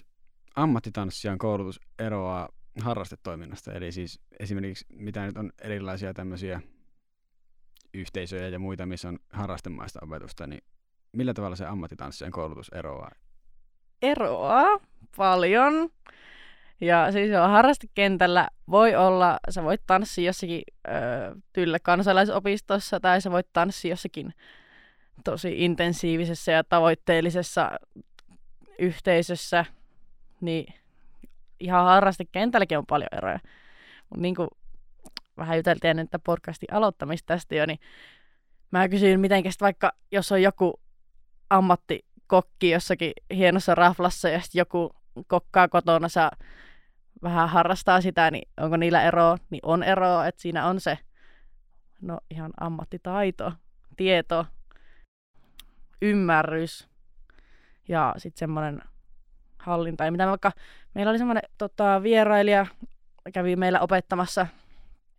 ammattitanssijan 0.57 1.39
koulutus 1.39 1.81
eroaa 1.99 2.49
harrastetoiminnasta? 2.81 3.73
Eli 3.73 3.93
siis 3.93 4.21
esimerkiksi 4.41 4.87
mitä 4.93 5.27
nyt 5.27 5.37
on 5.37 5.53
erilaisia 5.63 6.15
tämmöisiä 6.15 6.61
yhteisöjä 7.95 8.49
ja 8.49 8.59
muita, 8.59 8.87
missä 8.87 9.09
on 9.09 9.19
harrastemaista 9.31 9.99
opetusta, 10.03 10.47
niin 10.47 10.65
millä 11.13 11.35
tavalla 11.35 11.57
se 11.57 11.67
ammattitanssijan 11.67 12.33
koulutus 12.33 12.69
eroaa? 12.69 13.11
Eroaa 14.03 14.81
paljon. 15.17 15.91
Ja 16.81 17.13
siis 17.13 17.35
on 17.35 17.51
harrastekentällä 17.51 18.49
voi 18.71 18.95
olla, 18.95 19.39
sä 19.51 19.63
voit 19.63 19.81
tanssia 19.87 20.27
jossakin 20.27 20.63
ö, 20.89 20.91
tyllä 21.53 21.79
kansalaisopistossa 21.79 23.01
tai 23.01 23.21
sä 23.21 23.31
voit 23.31 23.47
tanssia 23.53 23.93
jossakin 23.93 24.35
tosi 25.25 25.65
intensiivisessä 25.65 26.53
ja 26.53 26.65
tavoitteellisessa 26.65 27.71
yhteisössä, 28.79 29.65
niin 30.41 30.75
ihan 31.61 31.85
harrastekentälläkin 31.85 32.79
on 32.79 32.87
paljon 32.87 33.09
eroja. 33.13 33.39
Mutta 34.11 34.23
niin 34.23 34.35
kuin 34.35 34.49
vähän 35.37 35.57
juteltiin 35.57 35.91
ennen 35.91 36.09
podcastin 36.25 36.75
aloittamista 36.75 37.27
tästä 37.27 37.55
jo, 37.55 37.67
niin 37.67 37.79
mä 38.71 38.89
kysyin, 38.89 39.21
miten 39.21 39.43
vaikka, 39.61 39.93
jos 40.13 40.33
on 40.33 40.43
joku 40.43 40.81
ammattikokki 41.51 42.71
jossakin 42.71 43.13
hienossa 43.35 43.75
raflassa 43.75 44.29
ja 44.29 44.41
sitten 44.41 44.61
joku 44.61 44.91
kokkaa 45.27 45.69
kotona, 45.69 46.09
saa 46.09 46.31
vähän 47.23 47.49
harrastaa 47.49 48.01
sitä, 48.01 48.31
niin 48.31 48.49
onko 48.61 48.77
niillä 48.77 49.03
eroa? 49.03 49.39
Niin 49.51 49.61
on 49.63 49.83
eroa, 49.83 50.27
että 50.27 50.43
siinä 50.43 50.67
on 50.67 50.81
se 50.81 50.99
no 52.01 52.19
ihan 52.31 52.51
ammattitaito, 52.61 53.53
tieto, 53.97 54.47
ymmärrys 56.03 56.89
ja 57.89 58.15
sitten 58.17 58.39
semmoinen 58.39 58.83
hallinta. 59.59 60.05
Ja 60.05 60.13
mitä 60.13 60.27
vaikka, 60.27 60.53
meillä 60.95 61.11
oli 61.11 61.19
semmoinen 61.19 61.43
tota, 61.59 62.03
vierailija, 62.03 62.67
kävi 63.33 63.57
meillä 63.57 63.81
opettamassa, 63.81 64.47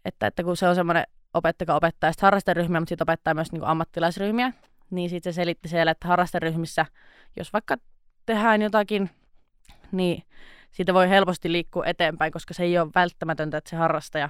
että, 0.06 0.28
että 0.28 0.44
kun 0.44 0.58
se 0.58 0.68
on 0.68 0.76
semmoinen 0.76 1.04
opettaja, 1.34 1.76
opettaa 1.76 2.12
sitten 2.12 2.28
harrasteryhmiä, 2.28 2.80
mutta 2.80 2.90
sitten 2.90 3.06
opettaa 3.06 3.34
myös 3.34 3.52
niin 3.52 3.64
ammattilaisryhmiä, 3.64 4.54
niin 4.90 5.10
sitten 5.10 5.34
se 5.34 5.36
selitti 5.36 5.68
siellä, 5.68 5.92
että 5.92 6.08
harrasteryhmissä, 6.08 6.86
jos 7.36 7.54
vaikka 7.54 7.78
tehdään 8.26 8.62
jotakin, 8.62 9.10
niin 9.94 10.24
siitä 10.72 10.94
voi 10.94 11.10
helposti 11.10 11.52
liikkua 11.52 11.86
eteenpäin, 11.86 12.32
koska 12.32 12.54
se 12.54 12.64
ei 12.64 12.80
ole 12.80 12.92
välttämätöntä, 12.96 13.58
että 13.58 13.70
se 13.70 13.76
harrastaja 13.76 14.30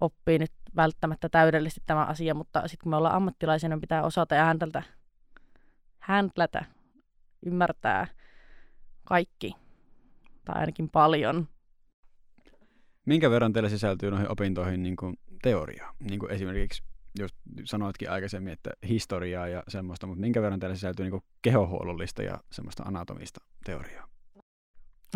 oppii 0.00 0.38
nyt 0.38 0.52
välttämättä 0.76 1.28
täydellisesti 1.28 1.80
tämä 1.86 2.04
asia, 2.04 2.34
mutta 2.34 2.60
sitten 2.60 2.82
kun 2.82 2.90
me 2.90 2.96
ollaan 2.96 3.14
ammattilaisia, 3.14 3.68
niin 3.68 3.80
pitää 3.80 4.02
osata 4.02 4.34
ja 4.34 4.44
hänteltä, 4.44 4.82
häntlätä, 5.98 6.64
ymmärtää 7.46 8.06
kaikki, 9.04 9.54
tai 10.44 10.60
ainakin 10.60 10.88
paljon. 10.88 11.48
Minkä 13.06 13.30
verran 13.30 13.52
teille 13.52 13.68
sisältyy 13.68 14.10
noihin 14.10 14.32
opintoihin 14.32 14.82
niin 14.82 14.96
kuin 14.96 15.16
teoriaa? 15.42 15.94
Niin 16.00 16.20
kuin 16.20 16.32
esimerkiksi, 16.32 16.82
jos 17.18 17.30
sanoitkin 17.64 18.10
aikaisemmin, 18.10 18.52
että 18.52 18.70
historiaa 18.88 19.48
ja 19.48 19.62
semmoista, 19.68 20.06
mutta 20.06 20.20
minkä 20.20 20.42
verran 20.42 20.60
teille 20.60 20.76
sisältyy 20.76 21.04
niin 21.04 21.10
kuin 21.10 21.24
kehohuollollista 21.42 22.22
ja 22.22 22.40
semmoista 22.52 22.82
anatomista 22.82 23.40
teoriaa? 23.64 24.08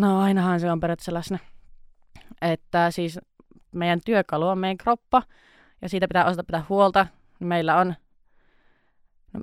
No 0.00 0.20
ainahan 0.20 0.60
se 0.60 0.72
on 0.72 0.80
periaatteessa 0.80 1.14
läsnä. 1.14 1.38
Että 2.42 2.90
siis 2.90 3.18
meidän 3.72 4.00
työkalu 4.04 4.48
on 4.48 4.58
meidän 4.58 4.78
kroppa 4.78 5.22
ja 5.82 5.88
siitä 5.88 6.08
pitää 6.08 6.24
osata 6.24 6.44
pitää 6.44 6.64
huolta. 6.68 7.06
Meillä 7.40 7.76
on 7.76 7.94
no, 9.32 9.40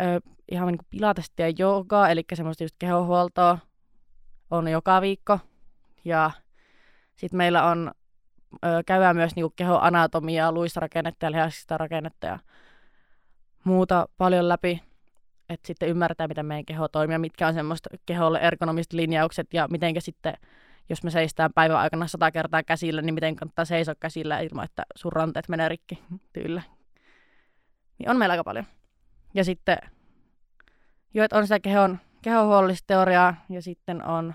ö, 0.00 0.20
ihan 0.50 0.66
niin 0.66 0.78
kuin 0.78 0.86
pilatestia 0.90 1.48
ja 1.48 1.54
joogaa, 1.58 2.08
eli 2.08 2.24
semmoista 2.34 2.64
just 2.64 2.74
kehohuoltoa 2.78 3.58
on 4.50 4.68
joka 4.68 5.00
viikko. 5.00 5.38
Ja 6.04 6.30
sitten 7.16 7.36
meillä 7.36 7.64
on, 7.64 7.92
ö, 8.54 8.82
käydään 8.86 9.16
myös 9.16 9.36
niin 9.36 9.52
kehoanatomiaa, 9.56 10.52
luistarakennetta 10.52 11.26
ja 11.26 11.32
lihaksista 11.32 11.78
rakennetta 11.78 12.26
ja 12.26 12.38
muuta 13.64 14.08
paljon 14.18 14.48
läpi 14.48 14.91
että 15.52 15.66
sitten 15.66 15.88
ymmärtää, 15.88 16.28
miten 16.28 16.46
meidän 16.46 16.64
keho 16.64 16.88
toimii 16.88 17.14
ja 17.14 17.18
mitkä 17.18 17.48
on 17.48 17.54
semmoista 17.54 17.90
keholle 18.06 18.38
ergonomiset 18.38 18.92
linjaukset 18.92 19.54
ja 19.54 19.68
miten 19.70 19.94
sitten, 19.98 20.34
jos 20.88 21.02
me 21.02 21.10
seistään 21.10 21.52
päivän 21.54 21.76
aikana 21.76 22.06
sata 22.06 22.30
kertaa 22.30 22.62
käsillä, 22.62 23.02
niin 23.02 23.14
miten 23.14 23.36
kannattaa 23.36 23.64
seisoa 23.64 23.94
käsillä 24.00 24.40
ilman, 24.40 24.64
että 24.64 24.82
sun 24.96 25.12
ranteet 25.12 25.48
menee 25.48 25.68
rikki 25.68 26.02
tyyllä. 26.32 26.62
Niin 27.98 28.10
on 28.10 28.18
meillä 28.18 28.32
aika 28.32 28.44
paljon. 28.44 28.64
Ja 29.34 29.44
sitten, 29.44 29.76
jo, 31.14 31.24
että 31.24 31.38
on 31.38 31.42
sitä 31.42 31.60
kehon, 31.60 31.98
kehohuollollista 32.22 32.86
teoriaa 32.86 33.34
ja 33.48 33.62
sitten 33.62 34.04
on, 34.04 34.34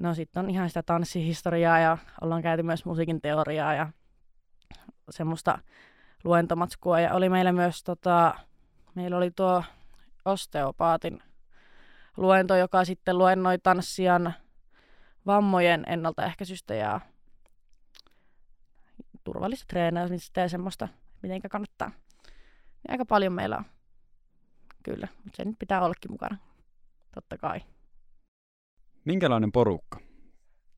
no 0.00 0.14
sitten 0.14 0.44
on 0.44 0.50
ihan 0.50 0.68
sitä 0.68 0.82
tanssihistoriaa 0.82 1.78
ja 1.78 1.98
ollaan 2.20 2.42
käyty 2.42 2.62
myös 2.62 2.84
musiikin 2.84 3.20
teoriaa 3.20 3.74
ja 3.74 3.88
semmoista 5.10 5.58
luentomatskua. 6.24 7.00
Ja 7.00 7.14
oli 7.14 7.28
meillä 7.28 7.52
myös 7.52 7.84
tota, 7.84 8.34
meillä 8.94 9.16
oli 9.16 9.30
tuo 9.30 9.64
osteopaatin 10.24 11.22
luento, 12.16 12.56
joka 12.56 12.84
sitten 12.84 13.18
luennoi 13.18 13.58
tanssijan 13.58 14.34
vammojen 15.26 15.84
ennaltaehkäisystä 15.86 16.74
ja 16.74 17.00
turvallista 19.24 19.64
treenaamista 19.68 20.40
ja 20.40 20.48
semmoista, 20.48 20.88
miten 21.22 21.42
kannattaa. 21.50 21.88
Niin 21.88 22.90
aika 22.90 23.04
paljon 23.04 23.32
meillä 23.32 23.56
on. 23.56 23.64
Kyllä, 24.82 25.08
mutta 25.24 25.36
se 25.36 25.44
nyt 25.44 25.58
pitää 25.58 25.80
ollakin 25.80 26.10
mukana. 26.10 26.36
Totta 27.14 27.38
kai. 27.38 27.60
Minkälainen 29.04 29.52
porukka 29.52 30.00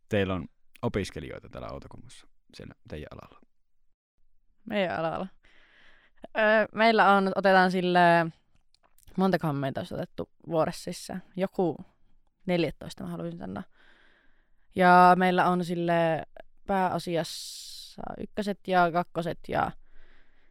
teillä 0.09 0.35
on 0.35 0.47
opiskelijoita 0.83 1.49
täällä 1.49 1.69
Outokummussa 1.73 2.27
siellä 2.55 2.75
teidän 2.89 3.09
alalla? 3.13 3.41
Meidän 4.65 4.99
alalla. 4.99 5.27
Öö, 6.39 6.67
meillä 6.75 7.13
on, 7.13 7.33
otetaan 7.37 7.71
sille 7.71 8.27
montakohan 9.17 9.57
meitä 9.57 9.81
olisi 9.81 9.95
otettu 9.95 10.29
vuodessa 10.47 10.93
sisään. 10.93 11.23
Joku 11.37 11.77
14 12.47 13.05
mä 13.05 13.11
haluaisin 13.11 13.39
sanoa. 13.39 13.63
Ja 14.75 15.15
meillä 15.19 15.49
on 15.49 15.65
sille 15.65 16.23
pääasiassa 16.67 18.03
ykköset 18.21 18.59
ja 18.67 18.93
kakkoset 18.93 19.39
ja 19.49 19.71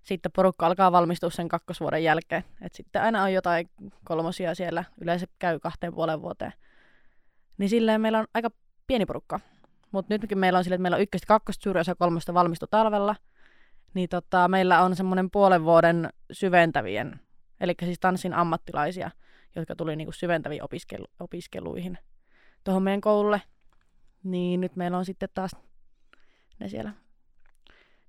sitten 0.02 0.32
porukka 0.32 0.66
alkaa 0.66 0.92
valmistua 0.92 1.30
sen 1.30 1.48
kakkosvuoden 1.48 2.04
jälkeen. 2.04 2.44
Et 2.62 2.74
sitten 2.74 3.02
aina 3.02 3.24
on 3.24 3.34
jotain 3.34 3.70
kolmosia 4.04 4.56
siellä, 4.56 4.84
yleensä 5.02 5.26
käy 5.40 5.60
kahteen 5.60 5.94
puolen 5.94 6.22
vuoteen. 6.22 6.54
Niin 7.58 7.70
silleen 7.70 8.02
meillä 8.02 8.20
on 8.20 8.28
aika 8.34 8.50
pieni 8.88 9.06
porukka. 9.06 9.40
Mutta 9.92 10.14
nytkin 10.14 10.38
meillä 10.38 10.58
on 10.58 10.64
sille, 10.64 10.76
että 10.76 10.82
meillä 10.82 10.96
on 10.96 11.02
ykköstä 11.02 11.28
kakkosta, 11.28 11.64
suuri 11.64 11.80
osa 11.80 11.96
kolmosta 11.96 12.34
valmistu 12.34 12.68
talvella. 12.68 13.16
Niin 13.94 14.10
tota, 14.10 14.48
meillä 14.48 14.82
on 14.82 14.96
semmoinen 14.96 15.32
puolen 15.32 15.64
vuoden 15.64 16.10
syventävien 16.32 17.20
Eli 17.62 17.74
siis 17.86 18.00
tanssin 18.00 18.34
ammattilaisia, 18.34 19.12
jotka 19.56 19.76
tuli 19.76 19.96
niinku 19.96 20.12
syventäviin 20.12 20.64
opiskelu- 20.64 21.12
opiskeluihin 21.20 21.98
tuohon 22.64 22.84
meidän 22.84 23.02
koululle. 23.02 23.42
Niin 24.24 24.62
nyt 24.62 24.76
meillä 24.76 24.98
on 24.98 25.06
sitten 25.06 25.30
taas 25.34 25.52
ne 26.60 26.70
siellä. 26.70 26.94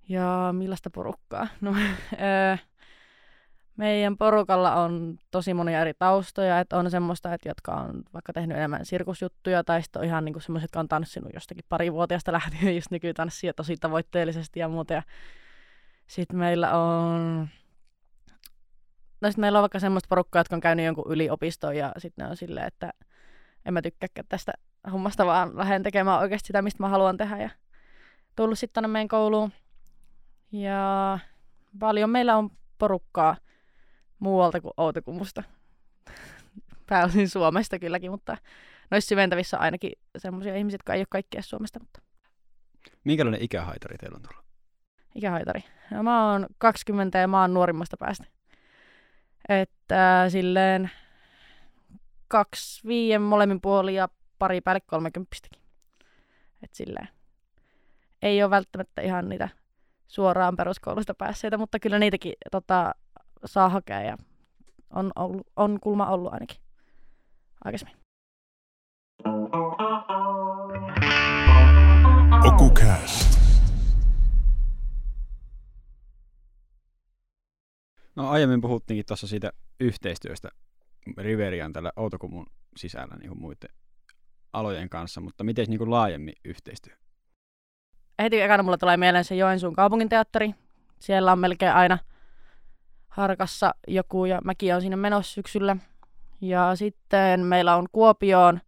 Ja 0.08 0.48
millaista 0.52 0.90
porukkaa? 0.90 1.48
No, 1.60 1.74
meidän 3.76 4.16
porukalla 4.16 4.74
on 4.74 5.18
tosi 5.30 5.54
monia 5.54 5.80
eri 5.80 5.94
taustoja, 5.98 6.60
että 6.60 6.76
on 6.76 6.90
semmoista, 6.90 7.34
että 7.34 7.48
jotka 7.48 7.74
on 7.74 8.02
vaikka 8.14 8.32
tehnyt 8.32 8.56
enemmän 8.56 8.86
sirkusjuttuja, 8.86 9.64
tai 9.64 9.82
sitten 9.82 10.00
on 10.00 10.06
ihan 10.06 10.24
niinku 10.24 10.40
semmoiset, 10.40 10.64
jotka 10.64 10.80
on 10.80 10.88
tanssinut 10.88 11.32
jostakin 11.34 11.64
parivuotiaasta 11.68 12.32
lähtien, 12.32 12.74
just 12.76 12.90
nykytanssia 12.90 13.54
tosi 13.54 13.76
tavoitteellisesti 13.76 14.60
ja 14.60 14.68
muuta. 14.68 15.02
Sitten 16.06 16.38
meillä 16.38 16.78
on 16.78 17.48
No 19.22 19.28
sitten 19.28 19.40
meillä 19.40 19.58
on 19.58 19.62
vaikka 19.62 19.78
semmoista 19.78 20.08
porukkaa, 20.08 20.40
jotka 20.40 20.56
on 20.56 20.60
käynyt 20.60 20.86
jonkun 20.86 21.12
yliopistoon 21.12 21.76
ja 21.76 21.92
sitten 21.98 22.24
ne 22.24 22.30
on 22.30 22.36
silleen, 22.36 22.66
että 22.66 22.92
en 23.64 23.74
mä 23.74 23.82
tykkääkään 23.82 24.26
tästä 24.28 24.52
hommasta, 24.92 25.26
vaan 25.26 25.58
lähden 25.58 25.82
tekemään 25.82 26.20
oikeasti 26.20 26.46
sitä, 26.46 26.62
mistä 26.62 26.82
mä 26.82 26.88
haluan 26.88 27.16
tehdä. 27.16 27.42
Ja 27.42 27.50
tullut 28.36 28.58
sitten 28.58 28.74
tänne 28.74 28.88
meidän 28.88 29.08
kouluun. 29.08 29.52
Ja 30.52 31.18
paljon 31.78 32.10
meillä 32.10 32.36
on 32.36 32.50
porukkaa 32.78 33.36
muualta 34.18 34.60
kuin 34.60 34.72
Outokummusta. 34.76 35.42
Pääosin 36.88 37.28
Suomesta 37.28 37.78
kylläkin, 37.78 38.10
mutta 38.10 38.36
noissa 38.90 39.08
syventävissä 39.08 39.56
on 39.56 39.62
ainakin 39.62 39.92
semmoisia 40.18 40.56
ihmisiä, 40.56 40.74
jotka 40.74 40.94
ei 40.94 41.00
ole 41.00 41.06
kaikkia 41.10 41.42
Suomesta. 41.42 41.80
Mutta... 41.80 42.02
Minkälainen 43.04 43.42
ikähaitari 43.42 43.98
teillä 43.98 44.16
on 44.16 44.22
tuolla? 44.22 44.44
Ikähaitari? 45.14 45.64
No, 45.90 46.02
mä 46.02 46.32
oon 46.32 46.46
20 46.58 47.18
ja 47.18 47.28
mä 47.28 47.40
oon 47.40 47.54
nuorimmasta 47.54 47.96
päästä. 47.96 48.24
Että 49.48 50.24
silleen 50.28 50.90
kaksi 52.28 52.88
viien 52.88 53.22
molemmin 53.22 53.60
puolin 53.60 53.94
ja 53.94 54.08
pari 54.38 54.60
päälle 54.60 54.80
kolmekymppistäkin. 54.80 55.62
Että 56.62 56.76
silleen 56.76 57.08
ei 58.22 58.42
ole 58.42 58.50
välttämättä 58.50 59.02
ihan 59.02 59.28
niitä 59.28 59.48
suoraan 60.06 60.56
peruskoulusta 60.56 61.14
päässeitä, 61.14 61.58
mutta 61.58 61.78
kyllä 61.78 61.98
niitäkin 61.98 62.32
tota, 62.50 62.94
saa 63.44 63.68
hakea 63.68 64.02
ja 64.02 64.16
on, 64.90 65.10
ollut, 65.16 65.46
on 65.56 65.78
kulma 65.80 66.06
ollut 66.06 66.32
ainakin 66.32 66.56
aikaisemmin. 67.64 67.96
Okucast. 72.46 73.41
No 78.16 78.30
aiemmin 78.30 78.60
puhuttiinkin 78.60 79.06
tuossa 79.06 79.26
siitä 79.26 79.52
yhteistyöstä 79.80 80.48
Riverian 81.16 81.72
tällä 81.72 81.92
Outokumun 81.96 82.46
sisällä 82.76 83.16
niin 83.16 83.38
muiden 83.38 83.70
alojen 84.52 84.88
kanssa, 84.88 85.20
mutta 85.20 85.44
miten 85.44 85.66
niin 85.68 85.90
laajemmin 85.90 86.34
yhteistyö? 86.44 86.94
Heti 88.22 88.40
ekana 88.40 88.62
mulla 88.62 88.78
tulee 88.78 88.96
mieleen 88.96 89.24
se 89.24 89.34
Joensuun 89.34 89.76
kaupunginteatteri. 89.76 90.54
Siellä 90.98 91.32
on 91.32 91.38
melkein 91.38 91.72
aina 91.72 91.98
harkassa 93.08 93.74
joku 93.88 94.24
ja 94.24 94.40
mäkin 94.44 94.74
on 94.74 94.80
siinä 94.80 94.96
menossa 94.96 95.34
syksyllä. 95.34 95.76
Ja 96.40 96.76
sitten 96.76 97.40
meillä 97.40 97.76
on 97.76 97.86
Kuopioon 97.92 98.60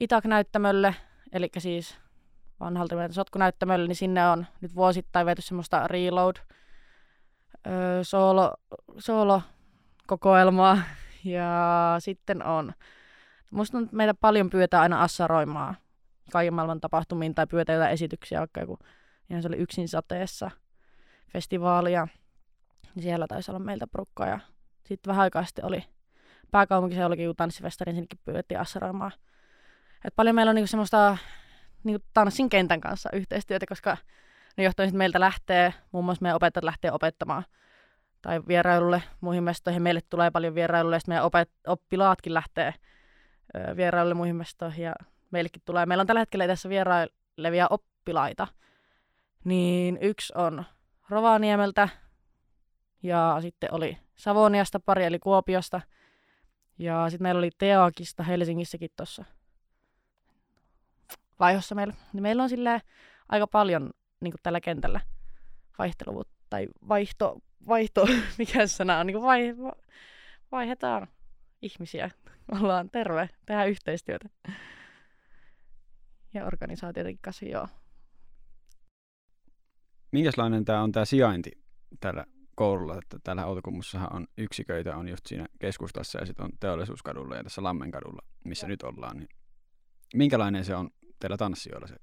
Itak-näyttämölle, 0.00 0.94
eli 1.32 1.50
siis 1.58 1.98
vanhalta 2.60 2.96
sotkunäyttämölle, 3.10 3.88
niin 3.88 3.96
sinne 3.96 4.28
on 4.28 4.46
nyt 4.60 4.74
vuosittain 4.74 5.26
viety 5.26 5.42
semmoista 5.42 5.88
reload 5.88 6.36
öö, 7.68 8.04
solo, 8.04 8.54
solo 8.98 9.42
kokoelmaa. 10.06 10.78
Ja 11.24 11.96
sitten 11.98 12.46
on, 12.46 12.72
musta 13.50 13.78
on, 13.78 13.88
meitä 13.92 14.14
paljon 14.14 14.50
pyytää 14.50 14.80
aina 14.80 15.02
assaroimaan 15.02 15.76
kaiken 16.32 16.54
maailman 16.54 16.80
tapahtumiin 16.80 17.34
tai 17.34 17.46
pyytää 17.46 17.74
jotain 17.74 17.92
esityksiä, 17.92 18.38
vaikka 18.38 18.60
joku, 18.60 18.78
ihan 19.30 19.42
se 19.42 19.48
oli 19.48 19.56
yksin 19.56 19.88
sateessa 19.88 20.50
festivaalia. 21.32 22.08
Siellä 23.00 23.26
taisi 23.28 23.50
olla 23.50 23.58
meiltä 23.58 23.86
porukkaa 23.86 24.40
sitten 24.88 25.10
vähän 25.10 25.22
aikaa 25.22 25.44
sitten 25.44 25.64
oli 25.64 25.84
pääkaupunkiseudullakin 26.50 27.24
joku 27.24 27.34
tanssifestari, 27.34 27.92
niin 27.92 27.96
sinnekin 27.96 28.20
pyydettiin 28.24 28.60
assaroimaan. 28.60 29.12
Et 30.04 30.16
paljon 30.16 30.34
meillä 30.34 30.50
on 30.50 30.56
niinku 30.56 30.66
semmoista 30.66 31.16
niinku 31.84 32.06
tanssin 32.14 32.48
kentän 32.48 32.80
kanssa 32.80 33.08
yhteistyötä, 33.12 33.66
koska 33.68 33.96
ne 34.58 34.64
johtuen 34.64 34.96
meiltä 34.96 35.20
lähtee, 35.20 35.74
muun 35.92 36.04
muassa 36.04 36.22
meidän 36.22 36.36
opettajat 36.36 36.64
lähtee 36.64 36.92
opettamaan 36.92 37.44
tai 38.22 38.40
vierailulle 38.48 39.02
muihin 39.20 39.44
mestoihin. 39.44 39.82
Meille 39.82 40.00
tulee 40.10 40.30
paljon 40.30 40.54
vierailulle 40.54 40.96
ja 40.96 41.00
meidän 41.06 41.24
opet- 41.24 41.60
oppilaatkin 41.66 42.34
lähtee 42.34 42.74
ö, 43.56 43.76
vierailulle 43.76 44.14
muihin 44.14 44.36
mestoihin 44.36 44.84
ja 44.84 44.94
meillekin 45.30 45.62
tulee. 45.64 45.86
Meillä 45.86 46.00
on 46.00 46.06
tällä 46.06 46.20
hetkellä 46.20 46.46
tässä 46.46 46.68
vierailevia 46.68 47.66
oppilaita. 47.70 48.46
Niin 49.44 49.98
yksi 50.00 50.32
on 50.36 50.64
Rovaniemeltä 51.08 51.88
ja 53.02 53.38
sitten 53.40 53.74
oli 53.74 53.98
Savoniasta 54.16 54.80
pari 54.80 55.04
eli 55.04 55.18
Kuopiosta. 55.18 55.80
Ja 56.78 57.10
sitten 57.10 57.22
meillä 57.22 57.38
oli 57.38 57.50
Teakista 57.58 58.22
Helsingissäkin 58.22 58.90
tuossa 58.96 59.24
vaihossa 61.40 61.74
meillä. 61.74 61.94
Niin 62.12 62.22
meillä 62.22 62.42
on 62.42 62.48
silleen 62.48 62.80
aika 63.28 63.46
paljon 63.46 63.90
niin 64.20 64.32
kuin 64.32 64.40
tällä 64.42 64.60
kentällä 64.60 65.00
vaihteluvuutta 65.78 66.34
tai 66.50 66.68
vaihto, 66.88 67.38
vaihto, 67.68 68.06
mikä 68.38 68.66
sana 68.66 68.98
on, 68.98 69.06
niin 69.06 69.14
kuin 69.14 69.26
vai, 69.26 69.54
vaihdetaan 70.52 71.08
ihmisiä. 71.62 72.10
Ollaan 72.60 72.90
terve, 72.90 73.30
tehdään 73.46 73.68
yhteistyötä. 73.68 74.28
Ja 76.34 76.46
organisaatioidenkin 76.46 77.22
kanssa, 77.22 77.44
joo. 77.44 77.68
Minkälainen 80.12 80.64
tämä 80.64 80.82
on 80.82 80.92
tämä 80.92 81.04
sijainti 81.04 81.50
tällä 82.00 82.24
koululla, 82.54 82.98
että 82.98 83.18
täällä 83.24 83.46
Outokummussahan 83.46 84.12
on 84.12 84.26
yksiköitä, 84.38 84.96
on 84.96 85.08
just 85.08 85.26
siinä 85.26 85.46
keskustassa 85.58 86.18
ja 86.18 86.26
sitten 86.26 86.44
on 86.44 86.50
teollisuuskadulla 86.60 87.36
ja 87.36 87.44
tässä 87.44 87.62
Lammenkadulla, 87.62 88.22
missä 88.44 88.66
ja. 88.66 88.68
nyt 88.68 88.82
ollaan. 88.82 89.16
Niin 89.16 89.28
minkälainen 90.14 90.64
se 90.64 90.74
on 90.74 90.90
teillä 91.18 91.36
tanssijoilla 91.36 91.86
se 91.86 91.96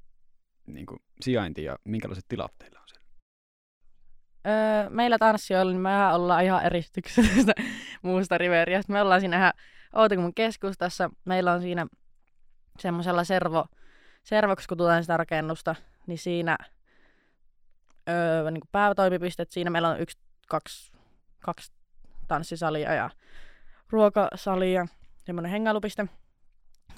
niin 0.68 0.86
kuin, 0.86 1.00
sijainti 1.22 1.64
ja 1.64 1.76
minkälaiset 1.84 2.26
tilat 2.28 2.52
teillä 2.58 2.80
on 2.80 2.88
siellä? 2.88 3.06
Öö, 4.48 4.90
meillä 4.90 5.18
tanssijoilla 5.18 5.72
niin 5.72 5.82
me 5.82 6.14
ollaan 6.14 6.44
ihan 6.44 6.66
eristyksessä 6.66 7.54
muusta 8.02 8.38
riveriasta. 8.38 8.94
Me 8.94 9.02
ollaan 9.02 9.20
siinä 9.20 9.38
ihan 9.38 9.54
Outokummun 9.96 10.34
keskustassa. 10.34 11.10
Meillä 11.26 11.52
on 11.52 11.62
siinä 11.62 11.88
semmoisella 12.80 13.24
servo, 13.24 13.66
servoksi 14.24 14.68
kutsutaan 14.68 15.04
sitä 15.04 15.18
rakennusta, 15.18 15.76
niin 16.08 16.18
siinä 16.18 16.58
öö, 18.10 18.52
niin 18.52 18.64
päätoimipistet, 18.72 19.52
siinä 19.52 19.70
meillä 19.70 19.90
on 19.90 20.00
yksi, 20.00 20.18
kaksi, 20.48 20.92
kaksi 21.40 21.72
tanssisalia 22.28 22.94
ja 22.94 23.10
ruokasalia, 23.90 24.88
semmoinen 25.18 25.51
hengailupiste. 25.51 26.08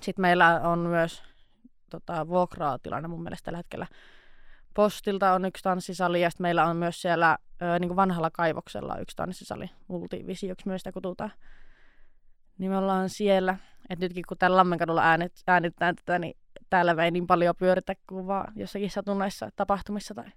Sitten 0.02 0.22
meillä 0.22 0.62
on 0.62 0.80
myös 0.80 1.24
tota, 1.90 2.28
vuokraa 2.28 2.80
tilanne 2.80 3.08
mun 3.08 3.24
mielestä 3.24 3.46
tällä 3.46 3.58
hetkellä. 3.58 3.88
Postilta 4.74 5.34
on 5.34 5.46
yksi 5.46 5.64
tanssisali 5.64 6.22
ja 6.22 6.30
meillä 6.40 6.66
on 6.66 6.78
myös 6.78 7.02
siellä 7.02 7.38
ö, 7.62 7.80
niin 7.80 7.90
kuin 7.90 7.96
vanhalla 7.96 8.32
kaivoksella 8.32 8.98
yksi 8.98 9.16
tanssisali. 9.16 9.70
Multivisioksi 9.88 10.68
myös 10.68 10.80
sitä 10.80 10.92
kututaan. 10.92 11.32
Niin 12.58 12.72
me 12.72 12.78
ollaan 12.78 13.10
siellä. 13.10 13.58
Että 13.90 14.06
nytkin 14.06 14.24
kun 14.28 14.38
täällä 14.38 14.58
Lammenkadulla 14.58 15.04
äänet, 15.04 15.34
äänitetään 15.48 15.96
tätä, 15.96 16.20
niin 16.20 16.38
täällä 16.70 17.04
ei 17.04 17.12
niin 17.12 17.28
paljon 17.28 17.56
pyöritä 17.56 17.94
kuin 18.08 18.28
vaan 18.28 18.54
jossakin 18.56 18.92
satunnaissa 18.92 19.50
tapahtumissa 19.56 20.14
tai 20.14 20.32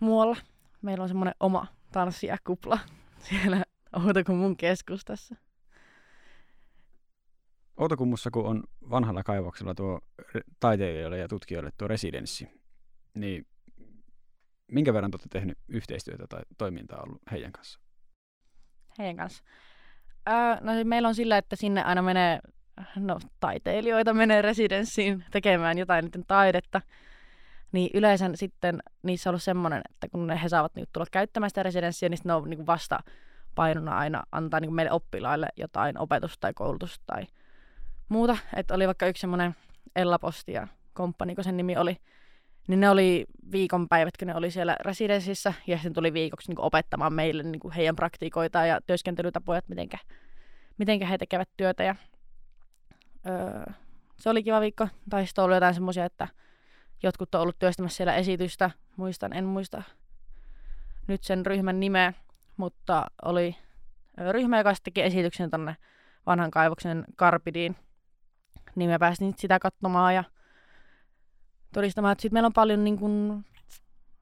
muualla. 0.00 0.36
Meillä 0.82 1.02
on 1.02 1.08
semmoinen 1.08 1.34
oma 1.40 1.66
tanssijakupla 1.92 2.78
siellä 3.28 3.62
mun 4.28 4.56
keskustassa. 4.56 5.36
Outokummussa, 7.76 8.30
kun 8.30 8.46
on 8.46 8.62
vanhalla 8.90 9.22
kaivoksella 9.22 9.74
tuo 9.74 10.00
taiteilijoille 10.60 11.18
ja 11.18 11.28
tutkijoille 11.28 11.70
tuo 11.78 11.88
residenssi, 11.88 12.48
niin 13.14 13.46
minkä 14.72 14.94
verran 14.94 15.10
olette 15.14 15.28
tehnyt 15.32 15.58
yhteistyötä 15.68 16.26
tai 16.28 16.42
toimintaa 16.58 17.02
ollut 17.02 17.22
heidän 17.30 17.52
kanssa? 17.52 17.80
Heidän 18.98 19.16
kanssa? 19.16 19.44
Öö, 20.28 20.34
no 20.60 20.72
meillä 20.84 21.08
on 21.08 21.14
sillä, 21.14 21.38
että 21.38 21.56
sinne 21.56 21.82
aina 21.82 22.02
menee, 22.02 22.40
no 22.96 23.18
taiteilijoita 23.40 24.14
menee 24.14 24.42
residenssiin 24.42 25.24
tekemään 25.30 25.78
jotain 25.78 26.04
niiden 26.04 26.24
taidetta. 26.26 26.80
Niin 27.72 27.90
yleensä 27.94 28.30
sitten 28.34 28.78
niissä 29.02 29.30
on 29.30 29.32
ollut 29.32 29.42
semmoinen, 29.42 29.82
että 29.90 30.08
kun 30.08 30.30
he 30.30 30.48
saavat 30.48 30.74
niin 30.74 30.86
tulla 30.92 31.06
käyttämään 31.12 31.50
sitä 31.50 31.62
residenssiä, 31.62 32.08
niin 32.08 32.18
ne 32.24 32.32
on 32.32 32.50
niin 32.50 32.66
vasta 32.66 32.98
painona 33.54 33.98
aina 33.98 34.22
antaa 34.32 34.60
niin 34.60 34.74
meille 34.74 34.92
oppilaille 34.92 35.48
jotain 35.56 35.98
opetusta 35.98 36.40
tai 36.40 36.54
koulutusta 36.54 37.02
tai 37.06 37.26
muuta. 38.08 38.36
Että 38.56 38.74
oli 38.74 38.86
vaikka 38.86 39.06
yksi 39.06 39.20
semmoinen 39.20 39.56
Ella 39.96 40.18
Posti 40.18 40.52
ja 40.52 40.68
komppani, 40.94 41.34
kun 41.34 41.44
sen 41.44 41.56
nimi 41.56 41.76
oli. 41.76 41.96
Niin 42.68 42.80
ne 42.80 42.90
oli 42.90 43.26
viikonpäivät, 43.52 44.16
kun 44.16 44.28
ne 44.28 44.34
oli 44.34 44.50
siellä 44.50 44.76
residenssissä 44.80 45.54
ja 45.66 45.76
sitten 45.76 45.92
tuli 45.92 46.12
viikoksi 46.12 46.48
niin 46.50 46.60
opettamaan 46.60 47.12
meille 47.12 47.42
niin 47.42 47.72
heidän 47.76 47.96
praktiikoita 47.96 48.66
ja 48.66 48.80
työskentelytapoja, 48.86 49.58
että 49.58 49.68
mitenkä, 49.68 49.98
mitenkä 50.78 51.06
he 51.06 51.18
tekevät 51.18 51.48
työtä. 51.56 51.84
Ja, 51.84 51.96
öö, 53.26 53.72
se 54.16 54.30
oli 54.30 54.42
kiva 54.42 54.60
viikko. 54.60 54.88
Tai 55.10 55.26
sitten 55.26 55.44
oli 55.44 55.54
jotain 55.54 55.74
semmoisia, 55.74 56.04
että 56.04 56.28
jotkut 57.02 57.34
on 57.34 57.40
ollut 57.40 57.58
työstämässä 57.58 57.96
siellä 57.96 58.14
esitystä. 58.14 58.70
Muistan, 58.96 59.32
en 59.32 59.44
muista 59.44 59.82
nyt 61.06 61.24
sen 61.24 61.46
ryhmän 61.46 61.80
nimeä, 61.80 62.12
mutta 62.56 63.06
oli 63.22 63.56
ryhmä, 64.30 64.58
joka 64.58 64.74
teki 64.84 65.02
esityksen 65.02 65.50
tonne 65.50 65.76
vanhan 66.26 66.50
kaivoksen 66.50 67.04
Karpidiin 67.16 67.76
niin 68.76 68.90
me 68.90 68.98
päästiin 68.98 69.34
sitä 69.36 69.58
katsomaan 69.58 70.14
ja 70.14 70.24
todistamaan, 71.72 72.12
että 72.12 72.22
sit 72.22 72.32
meillä 72.32 72.46
on 72.46 72.52
paljon 72.52 72.84
niin 72.84 72.98
kuin, 72.98 73.44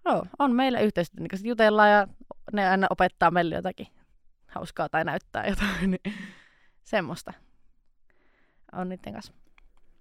joo, 0.04 0.26
on 0.38 0.54
meillä 0.54 0.80
yhteistyötä, 0.80 1.22
niin 1.22 1.38
sit 1.38 1.46
jutellaan 1.46 1.90
ja 1.90 2.08
ne 2.52 2.68
aina 2.68 2.86
opettaa 2.90 3.30
meille 3.30 3.54
jotakin 3.54 3.86
hauskaa 4.46 4.88
tai 4.88 5.04
näyttää 5.04 5.46
jotain, 5.46 5.90
niin 5.90 6.14
semmoista 6.84 7.32
on 8.72 8.88
niiden 8.88 9.12
kanssa. 9.12 9.32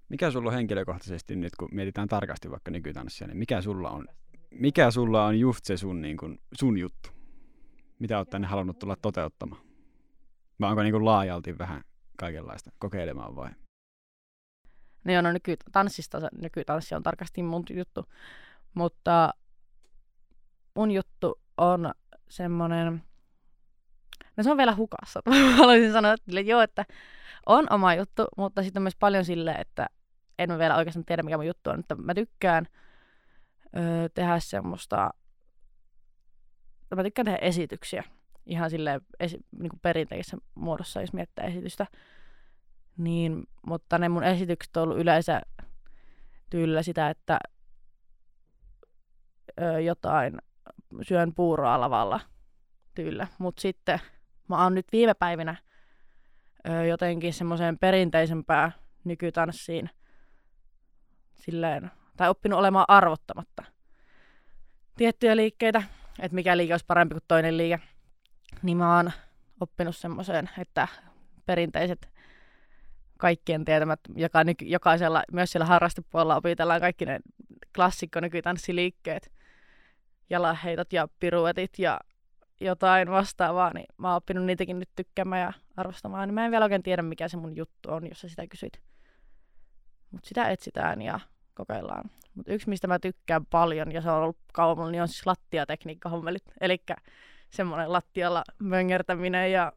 Mikä 0.09 0.31
sulla 0.31 0.49
on 0.49 0.55
henkilökohtaisesti 0.55 1.35
nyt, 1.35 1.55
kun 1.59 1.69
mietitään 1.71 2.07
tarkasti 2.07 2.51
vaikka 2.51 2.71
nykytanssia, 2.71 3.27
niin 3.27 3.37
mikä 3.37 3.61
sulla 3.61 3.89
on, 3.89 4.07
mikä 4.51 4.91
sulla 4.91 5.25
on 5.25 5.39
just 5.39 5.65
se 5.65 5.77
sun, 5.77 6.01
niin 6.01 6.17
kuin, 6.17 6.39
sun 6.53 6.77
juttu? 6.77 7.09
Mitä 7.99 8.17
oot 8.17 8.29
tänne 8.29 8.47
halunnut 8.47 8.79
tulla 8.79 8.95
toteuttamaan? 8.95 9.61
Vai 10.61 10.69
onko 10.69 10.83
niin 10.83 10.93
kuin 10.93 11.05
laajalti 11.05 11.57
vähän 11.57 11.83
kaikenlaista 12.17 12.71
kokeilemaan 12.79 13.35
vai? 13.35 13.49
No 15.03 15.13
joo, 15.13 15.21
no 15.21 15.31
nykytanssista, 15.31 16.29
nykytanssi 16.41 16.95
on 16.95 17.03
tarkasti 17.03 17.43
mun 17.43 17.63
juttu. 17.69 18.05
Mutta 18.73 19.33
mun 20.75 20.91
juttu 20.91 21.41
on 21.57 21.91
semmoinen, 22.29 23.03
no 24.37 24.43
se 24.43 24.51
on 24.51 24.57
vielä 24.57 24.75
hukassa. 24.75 25.21
Haluaisin 25.57 25.91
sanoa, 25.91 26.13
että 26.13 26.39
joo, 26.39 26.61
että 26.61 26.85
on 27.45 27.67
oma 27.69 27.95
juttu, 27.95 28.25
mutta 28.37 28.63
sitten 28.63 28.81
on 28.81 28.83
myös 28.83 28.95
paljon 28.99 29.25
silleen, 29.25 29.61
että 29.61 29.87
en 30.39 30.59
vielä 30.59 30.75
oikeastaan 30.75 31.05
tiedä, 31.05 31.23
mikä 31.23 31.37
mun 31.37 31.47
juttu 31.47 31.69
on. 31.69 31.79
Että 31.79 31.95
mä 31.95 32.13
tykkään 32.13 32.67
öö, 33.77 34.09
tehdä 34.13 34.39
semmoista, 34.39 35.09
mä 36.95 37.03
tykkään 37.03 37.25
tehdä 37.25 37.39
esityksiä 37.41 38.03
ihan 38.45 38.69
silleen 38.69 39.01
esi- 39.19 39.45
niin 39.59 39.71
perinteisessä 39.81 40.37
muodossa, 40.55 41.01
jos 41.01 41.13
miettää 41.13 41.45
esitystä. 41.45 41.87
Niin, 42.97 43.43
mutta 43.67 43.97
ne 43.97 44.09
mun 44.09 44.23
esitykset 44.23 44.77
on 44.77 44.83
ollut 44.83 44.97
yleensä 44.97 45.41
tyylillä 46.49 46.83
sitä, 46.83 47.09
että 47.09 47.39
ö, 49.61 49.81
jotain 49.81 50.37
syön 51.01 51.33
puuroa 51.33 51.79
lavalla 51.79 52.19
tyylillä. 52.95 53.27
Mutta 53.37 53.61
sitten 53.61 53.99
mä 54.49 54.63
oon 54.63 54.75
nyt 54.75 54.87
viime 54.91 55.13
päivinä 55.13 55.55
ö, 56.69 56.85
jotenkin 56.85 57.33
semmoiseen 57.33 57.79
perinteisempää 57.79 58.71
nykytanssiin 59.03 59.89
silleen, 61.33 61.91
tai 62.17 62.29
oppinut 62.29 62.59
olemaan 62.59 62.85
arvottamatta 62.87 63.63
tiettyjä 64.97 65.35
liikkeitä, 65.35 65.83
että 66.19 66.35
mikä 66.35 66.57
liike 66.57 66.73
olisi 66.73 66.85
parempi 66.85 67.13
kuin 67.13 67.23
toinen 67.27 67.57
liike. 67.57 67.79
Niin 68.61 68.77
mä 68.77 68.95
oon 68.95 69.11
oppinut 69.59 69.95
semmoiseen, 69.95 70.49
että 70.57 70.87
perinteiset 71.45 72.12
kaikkien 73.23 73.65
tietämät, 73.65 73.99
joka, 74.15 74.43
nyky, 74.43 74.65
jokaisella, 74.65 75.23
myös 75.31 75.51
siellä 75.51 75.65
harrastepuolella 75.65 76.35
opitellaan 76.35 76.81
kaikki 76.81 77.05
ne 77.05 77.19
klassikko 77.75 78.19
nykytanssiliikkeet, 78.19 79.31
jalaheitot 80.29 80.93
ja 80.93 81.07
piruetit 81.19 81.79
ja 81.79 81.99
jotain 82.61 83.11
vastaavaa, 83.11 83.71
niin 83.73 83.85
mä 83.97 84.07
oon 84.07 84.17
oppinut 84.17 84.45
niitäkin 84.45 84.79
nyt 84.79 84.89
tykkäämään 84.95 85.41
ja 85.41 85.53
arvostamaan. 85.77 86.27
Niin 86.27 86.33
mä 86.33 86.45
en 86.45 86.51
vielä 86.51 86.65
oikein 86.65 86.83
tiedä, 86.83 87.01
mikä 87.01 87.27
se 87.27 87.37
mun 87.37 87.55
juttu 87.55 87.91
on, 87.91 88.07
jos 88.07 88.21
sä 88.21 88.29
sitä 88.29 88.47
kysyt. 88.47 88.81
Mutta 90.11 90.27
sitä 90.27 90.49
etsitään 90.49 91.01
ja 91.01 91.19
kokeillaan. 91.53 92.09
Mutta 92.35 92.53
yksi, 92.53 92.69
mistä 92.69 92.87
mä 92.87 92.99
tykkään 92.99 93.45
paljon, 93.45 93.91
ja 93.91 94.01
se 94.01 94.11
on 94.11 94.17
ollut 94.17 94.37
kauan, 94.53 94.91
niin 94.91 95.01
on 95.01 95.07
siis 95.07 95.25
lattiatekniikka-hommelit. 95.25 96.43
Eli 96.61 96.83
semmoinen 97.49 97.91
lattialla 97.91 98.43
möngertäminen 98.59 99.51
ja 99.51 99.71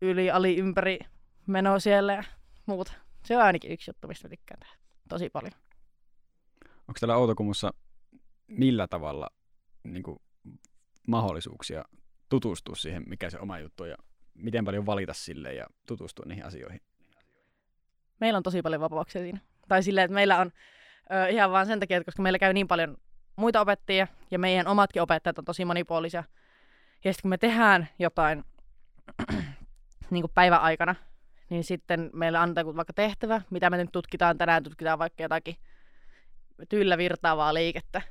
yli, 0.00 0.30
ali, 0.30 0.56
ympäri 0.56 0.98
meno 1.46 1.78
siellä 1.80 2.12
ja 2.12 2.24
muuta. 2.66 2.92
Se 3.24 3.36
on 3.36 3.42
ainakin 3.42 3.72
yksi 3.72 3.90
juttu, 3.90 4.08
mistä 4.08 4.28
mä 4.28 4.30
tykkään 4.30 4.60
tehdä 4.60 4.76
tosi 5.08 5.30
paljon. 5.30 5.52
Onko 6.88 6.98
täällä 7.00 7.16
Outokummussa 7.16 7.72
millä 8.46 8.86
tavalla 8.88 9.30
niin 9.84 10.02
kuin, 10.02 10.18
mahdollisuuksia 11.08 11.84
tutustua 12.28 12.74
siihen, 12.74 13.02
mikä 13.06 13.30
se 13.30 13.38
oma 13.38 13.58
juttu 13.58 13.82
on 13.82 13.88
ja 13.88 13.96
miten 14.34 14.64
paljon 14.64 14.86
valita 14.86 15.14
sille 15.14 15.54
ja 15.54 15.66
tutustua 15.86 16.24
niihin 16.28 16.44
asioihin? 16.44 16.80
Meillä 18.20 18.36
on 18.36 18.42
tosi 18.42 18.62
paljon 18.62 18.80
vapauksia 18.80 19.22
siinä. 19.22 19.40
Tai 19.68 19.82
silleen, 19.82 20.04
että 20.04 20.14
meillä 20.14 20.38
on 20.38 20.52
ö, 21.12 21.28
ihan 21.28 21.50
vaan 21.50 21.66
sen 21.66 21.80
takia, 21.80 21.96
että 21.96 22.04
koska 22.04 22.22
meillä 22.22 22.38
käy 22.38 22.52
niin 22.52 22.68
paljon 22.68 22.96
muita 23.36 23.60
opettajia 23.60 24.06
ja 24.30 24.38
meidän 24.38 24.66
omatkin 24.66 25.02
opettajat 25.02 25.38
on 25.38 25.44
tosi 25.44 25.64
monipuolisia. 25.64 26.24
Ja 27.04 27.12
sitten 27.12 27.22
kun 27.22 27.28
me 27.28 27.38
tehdään 27.38 27.88
jotain 27.98 28.44
niin 30.10 30.22
kuin 30.22 30.32
päivän 30.34 30.60
aikana, 30.60 30.94
niin 31.50 31.64
sitten 31.64 32.10
meillä 32.12 32.42
annetaan 32.42 32.76
vaikka 32.76 32.92
tehtävä, 32.92 33.40
mitä 33.50 33.70
me 33.70 33.76
nyt 33.76 33.92
tutkitaan 33.92 34.38
tänään, 34.38 34.62
tutkitaan 34.62 34.98
vaikka 34.98 35.22
jotakin 35.22 35.56
tyllä 36.68 36.98
virtaavaa 36.98 37.54
liikettä, 37.54 38.02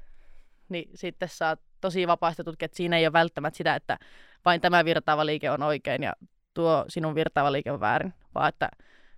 niin 0.69 0.89
sitten 0.95 1.30
saa 1.30 1.58
tosi 1.82 2.08
vapaasti 2.08 2.43
tutkia, 2.43 2.65
että 2.65 2.78
siinä 2.78 2.98
ei 2.98 3.06
ole 3.06 3.13
välttämättä 3.13 3.58
sitä, 3.58 3.76
että 3.76 3.98
vain 4.45 4.62
tämä 4.62 4.86
virtaava 4.86 5.26
liike 5.26 5.52
on 5.52 5.63
oikein 5.63 6.04
ja 6.04 6.13
tuo 6.54 6.86
sinun 6.88 7.15
virtaava 7.15 7.52
liike 7.52 7.71
on 7.71 7.80
väärin, 7.80 8.13
vaan 8.36 8.50
että 8.50 8.69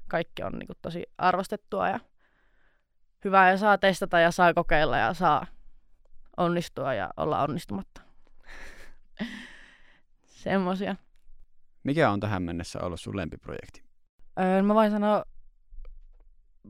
kaikki 0.08 0.44
on 0.44 0.52
niin 0.52 0.68
kuin, 0.68 0.78
tosi 0.82 1.04
arvostettua 1.18 1.90
ja 1.90 2.00
hyvää 3.26 3.52
ja 3.52 3.58
saa 3.58 3.78
testata 3.78 4.20
ja 4.20 4.32
saa 4.32 4.54
kokeilla 4.54 4.98
ja 4.98 5.14
saa 5.14 5.46
onnistua 6.38 6.94
ja 6.94 7.10
olla 7.18 7.42
onnistumatta. 7.42 8.02
Semmoisia. 10.26 10.96
Mikä 11.84 12.12
on 12.12 12.20
tähän 12.20 12.44
mennessä 12.44 12.80
ollut 12.82 13.02
sun 13.02 13.18
lempiprojekti? 13.18 13.87
Öö, 14.40 14.64
mä 14.64 14.74
voin 14.74 14.92
sanoa, 14.92 15.24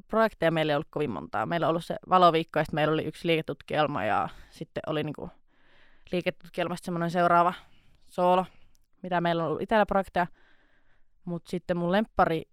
projekteja 0.08 0.52
meillä 0.52 0.72
ei 0.72 0.76
ollut 0.76 0.88
kovin 0.90 1.12
montaa. 1.12 1.46
Meillä 1.46 1.68
on 1.68 1.70
ollut 1.70 1.86
se 1.86 1.96
valoviikko, 2.10 2.60
ja 2.60 2.66
meillä 2.74 2.94
oli 2.94 3.04
yksi 3.04 3.28
liiketutkielma, 3.28 4.06
ja 4.06 4.30
sitten 4.50 4.84
oli 4.88 5.04
niinku 5.04 5.30
liiketutkielmasta 6.12 6.86
semmoinen 6.86 7.12
seuraava 7.12 7.54
soolo, 8.08 8.46
mitä 9.04 9.22
meillä 9.22 9.44
on 9.44 9.50
ollut 9.50 9.62
itsellä 9.62 9.86
projekteja. 9.86 10.28
Mutta 11.26 11.50
sitten 11.50 11.78
mun 11.78 11.92
lemppari 11.92 12.44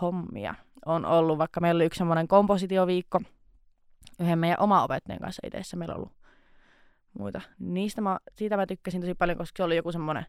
hommia 0.00 0.54
on 0.86 1.04
ollut, 1.04 1.38
vaikka 1.38 1.60
meillä 1.60 1.78
oli 1.78 1.84
yksi 1.84 1.98
semmoinen 1.98 2.28
kompositioviikko 2.28 3.20
yhden 4.20 4.38
meidän 4.38 4.60
oma 4.60 4.84
opettajan 4.84 5.20
kanssa 5.20 5.46
ideessä 5.46 5.76
meillä 5.76 5.94
on 5.94 5.98
ollut 5.98 6.16
muita. 7.18 7.40
Niistä 7.58 8.00
mä, 8.00 8.18
siitä 8.36 8.56
mä 8.56 8.66
tykkäsin 8.66 9.00
tosi 9.00 9.14
paljon, 9.14 9.38
koska 9.38 9.56
se 9.56 9.64
oli 9.64 9.76
joku 9.76 9.92
semmoinen, 9.92 10.26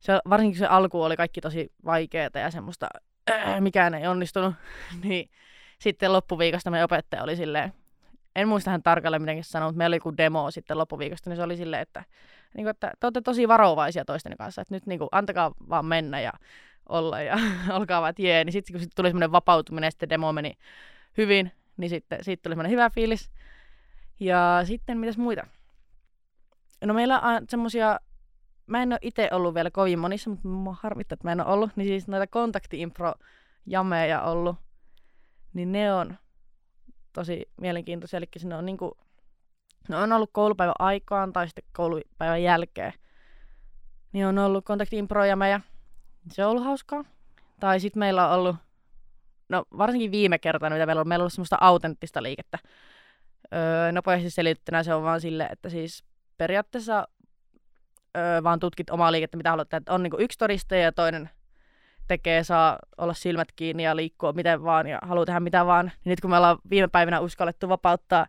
se, 0.00 0.18
varsinkin 0.30 0.58
se 0.58 0.66
alku 0.66 1.02
oli 1.02 1.16
kaikki 1.16 1.40
tosi 1.40 1.72
vaikeaa 1.84 2.30
ja 2.34 2.50
semmoista, 2.50 2.88
äh, 3.30 3.60
mikään 3.60 3.94
ei 3.94 4.06
onnistunut, 4.06 4.54
niin 5.04 5.30
sitten 5.78 6.12
loppuviikosta 6.12 6.70
meidän 6.70 6.84
opettaja 6.84 7.22
oli 7.22 7.36
silleen, 7.36 7.72
en 8.36 8.48
muista 8.48 8.70
hän 8.70 8.82
tarkalleen 8.82 9.22
miten 9.22 9.44
sanoi, 9.44 9.68
mutta 9.68 9.78
meillä 9.78 9.94
oli 9.94 9.96
joku 9.96 10.16
demo 10.16 10.50
sitten 10.50 10.78
loppuviikosta, 10.78 11.30
niin 11.30 11.36
se 11.36 11.42
oli 11.42 11.56
silleen, 11.56 11.82
että, 11.82 12.04
niin 12.56 12.64
kuin, 12.64 12.70
että 12.70 12.92
te 13.00 13.06
olette 13.06 13.20
tosi 13.20 13.48
varovaisia 13.48 14.04
toisten 14.04 14.36
kanssa, 14.36 14.62
että 14.62 14.74
nyt 14.74 14.86
niin 14.86 14.98
kuin, 14.98 15.08
antakaa 15.12 15.52
vaan 15.68 15.84
mennä 15.84 16.20
ja 16.20 16.32
olla 16.88 17.22
ja 17.22 17.38
olkaa 17.78 18.00
vaan, 18.00 18.10
että 18.10 18.22
jee, 18.22 18.44
niin 18.44 18.52
sitten 18.52 18.74
kun 18.74 18.80
sit 18.80 18.92
tuli 18.94 19.08
semmoinen 19.08 19.32
vapautuminen 19.32 19.86
ja 19.86 19.90
sitten 19.90 20.08
demo 20.08 20.32
meni 20.32 20.58
hyvin, 21.16 21.52
niin 21.76 21.90
sitten 21.90 22.24
siitä 22.24 22.42
tuli 22.42 22.52
semmoinen 22.52 22.72
hyvä 22.72 22.90
fiilis. 22.90 23.30
Ja 24.20 24.60
sitten 24.64 24.98
mitäs 24.98 25.18
muita? 25.18 25.46
No 26.84 26.94
meillä 26.94 27.20
on 27.20 27.44
semmosia, 27.48 28.00
mä 28.66 28.82
en 28.82 28.92
ole 28.92 28.98
itse 29.02 29.28
ollut 29.32 29.54
vielä 29.54 29.70
kovin 29.70 29.98
monissa, 29.98 30.30
mutta 30.30 30.48
mä 30.48 30.74
harmittaa, 30.80 31.14
että 31.14 31.26
mä 31.28 31.32
en 31.32 31.40
ole 31.40 31.54
ollut, 31.54 31.70
niin 31.76 31.88
siis 31.88 32.08
noita 32.08 32.26
kontakti-impro-jameja 32.26 34.22
ollut, 34.22 34.56
niin 35.54 35.72
ne 35.72 35.92
on 35.92 36.16
tosi 37.12 37.48
mielenkiintoisia, 37.60 38.16
eli 38.16 38.28
sinne 38.36 38.56
on 38.56 38.66
niinku, 38.66 38.96
ne 39.88 39.96
on 39.96 40.12
ollut 40.12 40.30
koulupäivän 40.32 40.74
aikaan 40.78 41.32
tai 41.32 41.48
sitten 41.48 41.64
koulupäivän 41.72 42.42
jälkeen. 42.42 42.92
Niin 44.12 44.26
on 44.26 44.38
ollut 44.38 44.64
kontakti-impro-jameja, 44.64 45.60
se 46.30 46.44
on 46.44 46.50
ollut 46.50 46.64
hauskaa. 46.64 47.04
Tai 47.60 47.80
sitten 47.80 48.00
meillä 48.00 48.28
on 48.28 48.38
ollut, 48.38 48.56
no 49.48 49.64
varsinkin 49.78 50.10
viime 50.10 50.38
kertaa, 50.38 50.70
mitä 50.70 50.86
meillä 50.86 51.00
on, 51.00 51.08
meillä 51.08 51.22
on 51.22 51.24
ollut 51.24 51.32
semmoista 51.32 51.56
autenttista 51.60 52.22
liikettä. 52.22 52.58
Öö, 53.54 53.92
nopeasti 53.92 54.30
selittynä 54.30 54.82
se 54.82 54.94
on 54.94 55.02
vaan 55.02 55.20
sille, 55.20 55.48
että 55.52 55.68
siis 55.68 56.04
periaatteessa 56.38 57.08
öö, 58.16 58.42
vaan 58.42 58.60
tutkit 58.60 58.90
omaa 58.90 59.12
liikettä, 59.12 59.36
mitä 59.36 59.50
haluat 59.50 59.74
että 59.74 59.94
on 59.94 60.02
niinku 60.02 60.16
yksi 60.20 60.38
todistaja 60.38 60.82
ja 60.82 60.92
toinen 60.92 61.30
tekee, 62.08 62.44
saa 62.44 62.78
olla 62.98 63.14
silmät 63.14 63.48
kiinni 63.56 63.82
ja 63.82 63.96
liikkua 63.96 64.32
miten 64.32 64.62
vaan 64.62 64.86
ja 64.86 64.98
haluaa 65.02 65.26
tehdä 65.26 65.40
mitä 65.40 65.66
vaan. 65.66 65.86
Niin 65.86 66.10
nyt 66.10 66.20
kun 66.20 66.30
me 66.30 66.36
ollaan 66.36 66.58
viime 66.70 66.88
päivinä 66.88 67.20
uskallettu 67.20 67.68
vapauttaa 67.68 68.26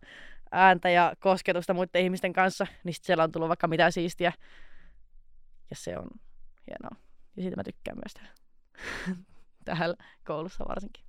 ääntä 0.52 0.90
ja 0.90 1.14
kosketusta 1.20 1.74
muiden 1.74 2.02
ihmisten 2.02 2.34
kanssa, 2.34 2.68
niin 2.84 2.94
sit 2.94 3.04
siellä 3.04 3.24
on 3.24 3.32
tullut 3.32 3.48
vaikka 3.48 3.68
mitä 3.68 3.92
siistiä. 3.92 4.34
Ja 5.70 5.76
se 5.76 5.98
on 5.98 6.08
hienoa. 6.68 7.04
Ja 7.36 7.42
siitä 7.42 7.56
mä 7.56 7.64
tykkään 7.64 7.98
myös 7.98 8.14
tehdä. 8.14 8.30
Täällä 9.66 9.96
koulussa 10.26 10.66
varsinkin. 10.68 11.04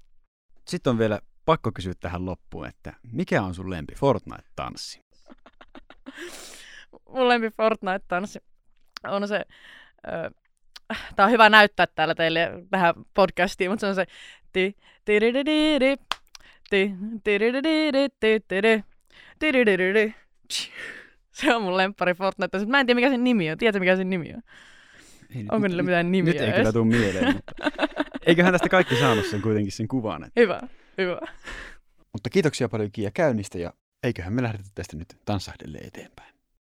Sitten 0.67 0.91
on 0.91 0.99
vielä 0.99 1.21
pakko 1.45 1.73
kysyä 1.73 1.93
tähän 2.01 2.27
loppuun, 2.27 2.67
että 2.67 2.93
mikä 3.13 3.43
on 3.43 3.55
sun 3.55 3.71
lempi 3.71 3.95
Fortnite-tanssi? 3.95 5.01
Mun 7.15 7.29
lempi 7.29 7.49
Fortnite-tanssi 7.49 8.39
on 9.05 9.29
se... 9.29 9.45
Ö, 10.09 10.31
Tää 11.17 11.27
on 11.27 11.33
hyvä 11.33 11.49
näyttää 11.49 11.87
täällä 11.87 12.15
teille 12.15 12.51
tähän 12.71 12.95
podcastiin, 13.15 13.71
mutta 13.71 13.81
se 13.81 13.87
on 13.87 13.95
se... 13.95 14.07
Ti, 14.53 14.77
ti, 15.05 15.21
di, 15.21 15.35
di, 15.35 15.45
di, 15.47 15.81
di, 15.81 15.97
ti, 16.71 16.95
ti, 17.25 17.41
di, 17.41 17.53
di, 17.53 17.63
di, 17.63 17.93
di, 17.93 18.09
ti, 18.21 18.41
ti, 18.49 18.63
di, 18.63 18.85
ti, 19.39 19.53
di, 19.53 19.67
di, 19.67 19.79
di, 19.79 19.95
di. 19.95 20.15
Se 21.33 21.55
on 21.55 21.63
mun 21.63 21.77
lemppari 21.77 22.15
Fortnite. 22.15 22.67
Mä 22.67 22.81
en 22.81 22.87
tiedä, 22.87 22.95
mikä 22.95 23.11
sen 23.11 23.25
nimi 23.25 23.51
on. 23.51 23.59
Tiedätkö, 23.59 23.81
mikä 23.81 23.97
sen 23.97 24.11
nimi 24.11 24.33
on? 24.35 24.43
Ei, 25.37 25.45
Onko 25.51 25.69
niillä 25.69 25.83
mitään 25.83 26.13
nimiä 26.13 26.33
Nyt 26.33 26.43
ei 26.43 26.53
kyllä 26.53 26.73
tule 26.73 26.85
mieleen, 26.85 27.35
mutta 27.35 27.53
eiköhän 28.27 28.53
tästä 28.53 28.69
kaikki 28.69 28.97
saanut 28.97 29.27
sen 29.27 29.43
kuitenkin 29.43 29.73
sen 29.73 29.89
kuvan. 29.89 30.25
Että. 30.25 30.41
Hyvä, 30.41 30.61
hyvä. 30.99 31.21
Mutta 32.13 32.31
kiitoksia 32.31 32.69
paljon 32.69 32.93
Kiia 32.93 33.11
käynnistä 33.11 33.59
ja 33.59 33.73
eiköhän 34.03 34.33
me 34.33 34.43
lähdetä 34.43 34.69
tästä 34.75 34.97
nyt 34.97 35.17
tanssahdelle 35.25 35.79
eteenpäin. 35.79 36.35